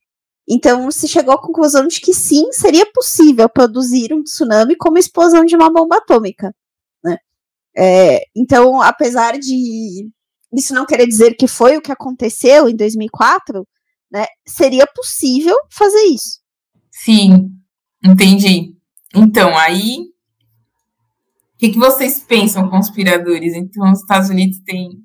Então, 0.47 0.91
se 0.91 1.07
chegou 1.07 1.33
à 1.33 1.41
conclusão 1.41 1.87
de 1.87 2.01
que 2.01 2.13
sim, 2.13 2.51
seria 2.51 2.85
possível 2.91 3.47
produzir 3.47 4.13
um 4.13 4.23
tsunami 4.23 4.75
como 4.75 4.97
explosão 4.97 5.45
de 5.45 5.55
uma 5.55 5.71
bomba 5.71 5.97
atômica. 5.97 6.53
Né? 7.03 7.17
É, 7.75 8.23
então, 8.35 8.81
apesar 8.81 9.39
de 9.39 10.09
isso 10.53 10.73
não 10.73 10.85
querer 10.85 11.07
dizer 11.07 11.35
que 11.35 11.47
foi 11.47 11.77
o 11.77 11.81
que 11.81 11.91
aconteceu 11.91 12.67
em 12.67 12.75
2004, 12.75 13.65
né, 14.11 14.25
seria 14.45 14.85
possível 14.85 15.55
fazer 15.71 16.03
isso. 16.03 16.39
Sim, 16.91 17.49
entendi. 18.03 18.75
Então, 19.15 19.57
aí 19.57 20.13
que, 21.63 21.69
que 21.69 21.79
vocês 21.79 22.19
pensam, 22.19 22.69
conspiradores? 22.69 23.53
Então, 23.53 23.89
os 23.89 23.99
Estados 23.99 24.29
Unidos 24.29 24.59
têm 24.65 25.01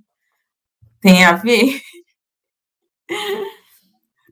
tem 1.01 1.25
a 1.25 1.35
ver? 1.37 1.81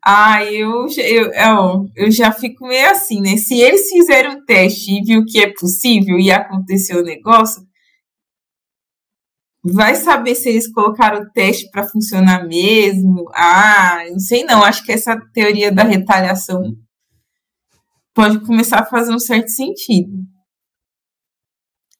ah, 0.08 0.44
eu, 0.44 0.86
eu, 0.98 1.32
eu, 1.32 1.90
eu 1.96 2.10
já 2.12 2.30
fico 2.30 2.64
meio 2.68 2.90
assim, 2.92 3.20
né? 3.20 3.36
Se 3.36 3.60
eles 3.60 3.88
fizeram 3.88 4.36
um 4.36 4.44
teste 4.44 4.92
e 4.92 5.02
viu 5.02 5.24
que 5.24 5.40
é 5.40 5.52
possível 5.52 6.16
e 6.16 6.30
aconteceu 6.30 7.00
o 7.00 7.02
negócio, 7.02 7.60
vai 9.64 9.96
saber 9.96 10.36
se 10.36 10.48
eles 10.48 10.72
colocaram 10.72 11.22
o 11.22 11.30
teste 11.32 11.68
para 11.72 11.88
funcionar 11.88 12.46
mesmo. 12.46 13.28
Ah, 13.34 14.04
não 14.08 14.20
sei 14.20 14.44
não. 14.44 14.62
Acho 14.62 14.84
que 14.84 14.92
essa 14.92 15.20
teoria 15.34 15.72
da 15.72 15.82
retaliação 15.82 16.62
pode 18.14 18.38
começar 18.46 18.82
a 18.82 18.86
fazer 18.86 19.12
um 19.12 19.18
certo 19.18 19.48
sentido. 19.48 20.12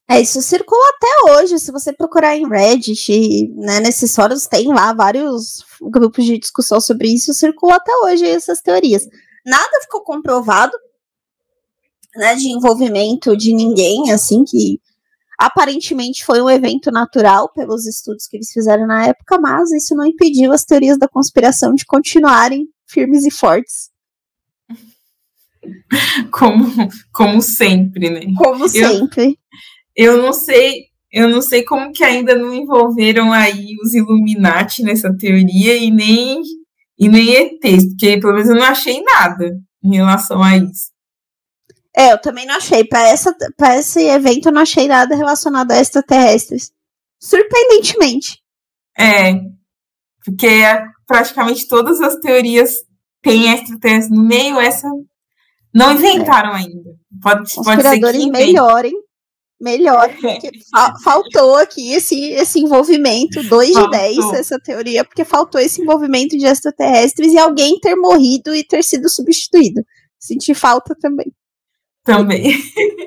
É, 0.09 0.21
isso 0.21 0.41
circula 0.41 0.81
até 0.95 1.33
hoje. 1.33 1.59
Se 1.59 1.71
você 1.71 1.91
procurar 1.91 2.35
em 2.35 2.47
Reddit, 2.47 3.49
né, 3.55 3.81
nesses 3.81 4.15
fóruns 4.15 4.47
tem 4.47 4.67
lá 4.67 4.93
vários 4.93 5.65
grupos 5.81 6.23
de 6.23 6.37
discussão 6.37 6.79
sobre 6.79 7.09
isso, 7.09 7.33
circula 7.33 7.75
até 7.75 7.91
hoje 8.03 8.25
essas 8.25 8.61
teorias. 8.61 9.05
Nada 9.45 9.81
ficou 9.81 10.01
comprovado, 10.01 10.71
né, 12.15 12.35
de 12.35 12.47
envolvimento 12.47 13.35
de 13.35 13.53
ninguém, 13.53 14.11
assim, 14.11 14.45
que 14.45 14.79
aparentemente 15.37 16.25
foi 16.25 16.41
um 16.41 16.49
evento 16.49 16.89
natural 16.89 17.51
pelos 17.51 17.85
estudos 17.85 18.27
que 18.27 18.37
eles 18.37 18.51
fizeram 18.51 18.87
na 18.87 19.07
época, 19.07 19.37
mas 19.39 19.71
isso 19.71 19.93
não 19.93 20.05
impediu 20.05 20.53
as 20.53 20.63
teorias 20.63 20.97
da 20.97 21.07
conspiração 21.07 21.75
de 21.75 21.85
continuarem 21.85 22.67
firmes 22.87 23.25
e 23.25 23.31
fortes. 23.31 23.91
Como, 26.31 26.65
como 27.11 27.41
sempre, 27.41 28.09
né? 28.09 28.21
Como 28.37 28.63
eu, 28.63 28.69
sempre 28.69 29.37
eu 29.97 30.21
não 30.21 30.31
sei, 30.31 30.85
eu 31.11 31.27
não 31.27 31.41
sei 31.41 31.63
como 31.63 31.91
que 31.91 32.03
ainda 32.03 32.35
não 32.35 32.53
envolveram 32.53 33.33
aí 33.33 33.75
os 33.83 33.95
Illuminati 33.95 34.83
nessa 34.83 35.11
teoria 35.17 35.75
e 35.75 35.89
nem 35.89 36.39
e 36.99 37.09
nem 37.09 37.29
ETs, 37.29 37.89
porque 37.89 38.19
pelo 38.19 38.33
menos 38.33 38.49
eu 38.49 38.55
não 38.55 38.63
achei 38.63 39.01
nada 39.03 39.51
em 39.83 39.95
relação 39.95 40.41
a 40.41 40.55
isso. 40.55 40.91
É, 41.95 42.13
eu 42.13 42.21
também 42.21 42.45
não 42.45 42.55
achei. 42.55 42.83
Para 42.83 43.77
esse 43.77 44.03
evento 44.07 44.49
eu 44.49 44.51
não 44.51 44.61
achei 44.61 44.87
nada 44.87 45.15
relacionado 45.15 45.71
a 45.71 45.79
extraterrestres. 45.79 46.71
Surpreendentemente. 47.19 48.39
É, 48.97 49.33
porque 50.23 50.45
é, 50.45 50.83
praticamente 51.07 51.67
todas 51.67 52.01
as 52.01 52.15
teorias 52.17 52.75
têm 53.23 53.51
extraterrestres 53.51 54.15
no 54.15 54.23
meio, 54.23 54.59
essa 54.59 54.87
não 55.73 55.93
inventaram 55.93 56.51
é. 56.51 56.57
ainda. 56.57 56.91
Pode, 57.21 57.51
pode 57.55 57.81
ser 57.81 57.99
que 57.99 58.29
melhorem 58.29 58.93
melhor. 59.59 60.09
Porque 60.19 60.51
fa 60.71 60.93
faltou 61.03 61.55
aqui 61.55 61.93
esse, 61.93 62.31
esse 62.31 62.59
envolvimento, 62.59 63.43
2 63.43 63.69
de 63.69 63.89
10, 63.89 64.33
essa 64.33 64.59
teoria, 64.59 65.03
porque 65.03 65.25
faltou 65.25 65.59
esse 65.59 65.81
envolvimento 65.81 66.37
de 66.37 66.45
extraterrestres 66.45 67.33
e 67.33 67.37
alguém 67.37 67.79
ter 67.79 67.95
morrido 67.95 68.55
e 68.55 68.63
ter 68.63 68.83
sido 68.83 69.09
substituído. 69.09 69.81
Senti 70.19 70.53
falta 70.53 70.95
também. 70.99 71.31
Também. 72.03 72.53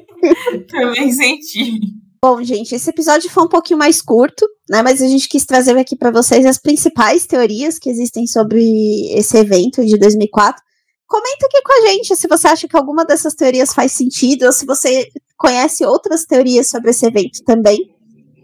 também 0.69 1.13
senti. 1.13 1.79
Bom, 2.23 2.43
gente, 2.45 2.75
esse 2.75 2.91
episódio 2.91 3.31
foi 3.31 3.45
um 3.45 3.49
pouquinho 3.49 3.79
mais 3.79 4.03
curto, 4.03 4.47
né? 4.69 4.83
Mas 4.83 5.01
a 5.01 5.09
gente 5.09 5.27
quis 5.27 5.47
trazer 5.47 5.77
aqui 5.79 5.97
para 5.97 6.11
vocês 6.11 6.45
as 6.45 6.59
principais 6.59 7.27
teorias 7.27 7.79
que 7.79 7.89
existem 7.89 8.27
sobre 8.27 8.63
esse 9.13 9.39
evento 9.39 9.85
de 9.85 9.99
2004. 9.99 10.63
Comenta 11.11 11.47
aqui 11.47 11.61
com 11.65 11.73
a 11.73 11.91
gente 11.91 12.15
se 12.15 12.29
você 12.29 12.47
acha 12.47 12.69
que 12.69 12.77
alguma 12.77 13.05
dessas 13.05 13.35
teorias 13.35 13.75
faz 13.75 13.91
sentido 13.91 14.47
ou 14.47 14.53
se 14.53 14.65
você 14.65 15.09
conhece 15.37 15.85
outras 15.85 16.25
teorias 16.25 16.71
sobre 16.71 16.91
esse 16.91 17.05
evento 17.05 17.43
também. 17.45 17.93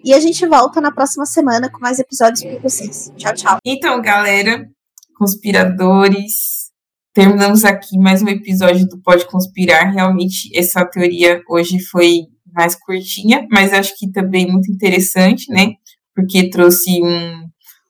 E 0.04 0.12
a 0.12 0.18
gente 0.18 0.44
volta 0.44 0.80
na 0.80 0.90
próxima 0.90 1.24
semana 1.26 1.70
com 1.70 1.78
mais 1.78 2.00
episódios 2.00 2.42
para 2.42 2.58
vocês. 2.58 3.12
Tchau, 3.16 3.34
tchau. 3.34 3.58
Então, 3.64 4.02
galera, 4.02 4.68
conspiradores, 5.16 6.72
terminamos 7.14 7.64
aqui 7.64 7.96
mais 8.00 8.20
um 8.20 8.28
episódio 8.28 8.84
do 8.88 9.00
Pode 9.00 9.26
Conspirar. 9.26 9.92
Realmente, 9.92 10.50
essa 10.52 10.84
teoria 10.84 11.40
hoje 11.48 11.78
foi 11.84 12.22
mais 12.52 12.74
curtinha, 12.74 13.46
mas 13.48 13.72
acho 13.72 13.96
que 13.96 14.10
também 14.10 14.50
muito 14.50 14.72
interessante, 14.72 15.52
né? 15.52 15.74
Porque 16.12 16.50
trouxe 16.50 17.00
um, 17.00 17.44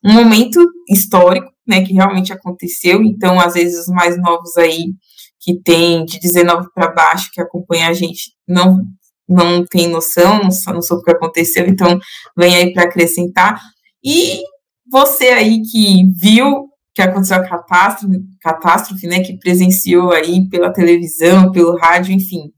um 0.04 0.12
momento 0.12 0.60
histórico, 0.86 1.50
né? 1.66 1.84
Que 1.84 1.92
realmente 1.92 2.32
aconteceu. 2.32 3.02
Então, 3.02 3.40
às 3.40 3.54
vezes, 3.54 3.80
os 3.80 3.88
mais 3.88 4.16
novos 4.20 4.56
aí, 4.56 4.94
que 5.40 5.60
tem 5.62 6.04
de 6.04 6.18
19 6.20 6.68
para 6.74 6.92
baixo, 6.92 7.30
que 7.32 7.40
acompanha 7.40 7.88
a 7.88 7.92
gente, 7.92 8.32
não 8.46 8.82
não 9.28 9.66
tem 9.66 9.88
noção, 9.88 10.38
não, 10.38 10.74
não 10.74 10.80
soube 10.80 11.02
o 11.02 11.04
que 11.04 11.10
aconteceu, 11.10 11.66
então 11.66 11.98
vem 12.38 12.54
aí 12.54 12.72
para 12.72 12.84
acrescentar. 12.84 13.60
E 14.04 14.40
você 14.88 15.30
aí 15.30 15.60
que 15.62 16.04
viu 16.16 16.68
que 16.94 17.02
aconteceu 17.02 17.36
a 17.36 17.46
catástrofe, 17.46 18.16
catástrofe, 18.40 19.06
né, 19.06 19.20
que 19.20 19.36
presenciou 19.36 20.12
aí 20.12 20.48
pela 20.48 20.72
televisão, 20.72 21.52
pelo 21.52 21.76
rádio, 21.76 22.14
enfim, 22.14 22.52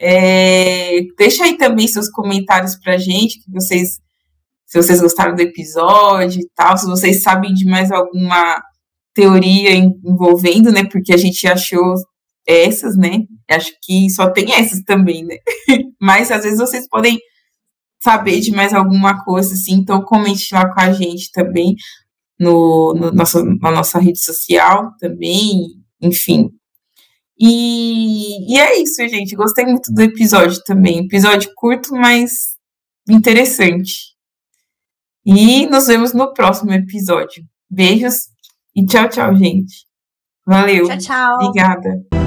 é, 0.00 1.02
deixa 1.16 1.44
aí 1.44 1.56
também 1.56 1.86
seus 1.86 2.08
comentários 2.10 2.74
pra 2.74 2.98
gente, 2.98 3.40
que 3.40 3.48
vocês, 3.52 4.00
se 4.72 4.82
vocês 4.82 5.02
gostaram 5.02 5.34
do 5.34 5.42
episódio 5.42 6.40
e 6.40 6.48
tal, 6.54 6.78
se 6.78 6.86
vocês 6.86 7.22
sabem 7.22 7.52
de 7.52 7.66
mais 7.66 7.92
alguma 7.92 8.58
teoria 9.12 9.74
envolvendo, 9.74 10.72
né? 10.72 10.82
Porque 10.84 11.12
a 11.12 11.16
gente 11.18 11.46
achou 11.46 11.94
essas, 12.48 12.96
né? 12.96 13.24
Acho 13.50 13.70
que 13.82 14.08
só 14.08 14.30
tem 14.30 14.50
essas 14.50 14.80
também, 14.82 15.26
né? 15.26 15.36
Mas 16.00 16.30
às 16.30 16.44
vezes 16.44 16.58
vocês 16.58 16.88
podem 16.88 17.18
saber 18.02 18.40
de 18.40 18.50
mais 18.50 18.72
alguma 18.72 19.22
coisa, 19.22 19.52
assim, 19.52 19.74
então 19.74 20.02
comente 20.02 20.54
lá 20.54 20.72
com 20.72 20.80
a 20.80 20.90
gente 20.90 21.30
também 21.32 21.74
no, 22.40 22.94
no 22.94 23.12
na 23.12 23.70
nossa 23.70 23.98
rede 23.98 24.24
social 24.24 24.90
também, 24.98 25.66
enfim. 26.00 26.48
E, 27.38 28.54
e 28.54 28.58
é 28.58 28.80
isso, 28.80 29.06
gente. 29.06 29.36
Gostei 29.36 29.66
muito 29.66 29.92
do 29.92 30.00
episódio 30.00 30.62
também. 30.64 31.00
Episódio 31.00 31.52
curto, 31.54 31.94
mas 31.94 32.56
interessante. 33.06 34.11
E 35.24 35.66
nos 35.66 35.86
vemos 35.86 36.12
no 36.12 36.32
próximo 36.32 36.72
episódio. 36.72 37.44
Beijos 37.70 38.28
e 38.74 38.84
tchau, 38.84 39.08
tchau, 39.08 39.34
gente. 39.36 39.86
Valeu. 40.46 40.86
Tchau, 40.86 40.98
tchau. 40.98 41.34
Obrigada. 41.36 42.21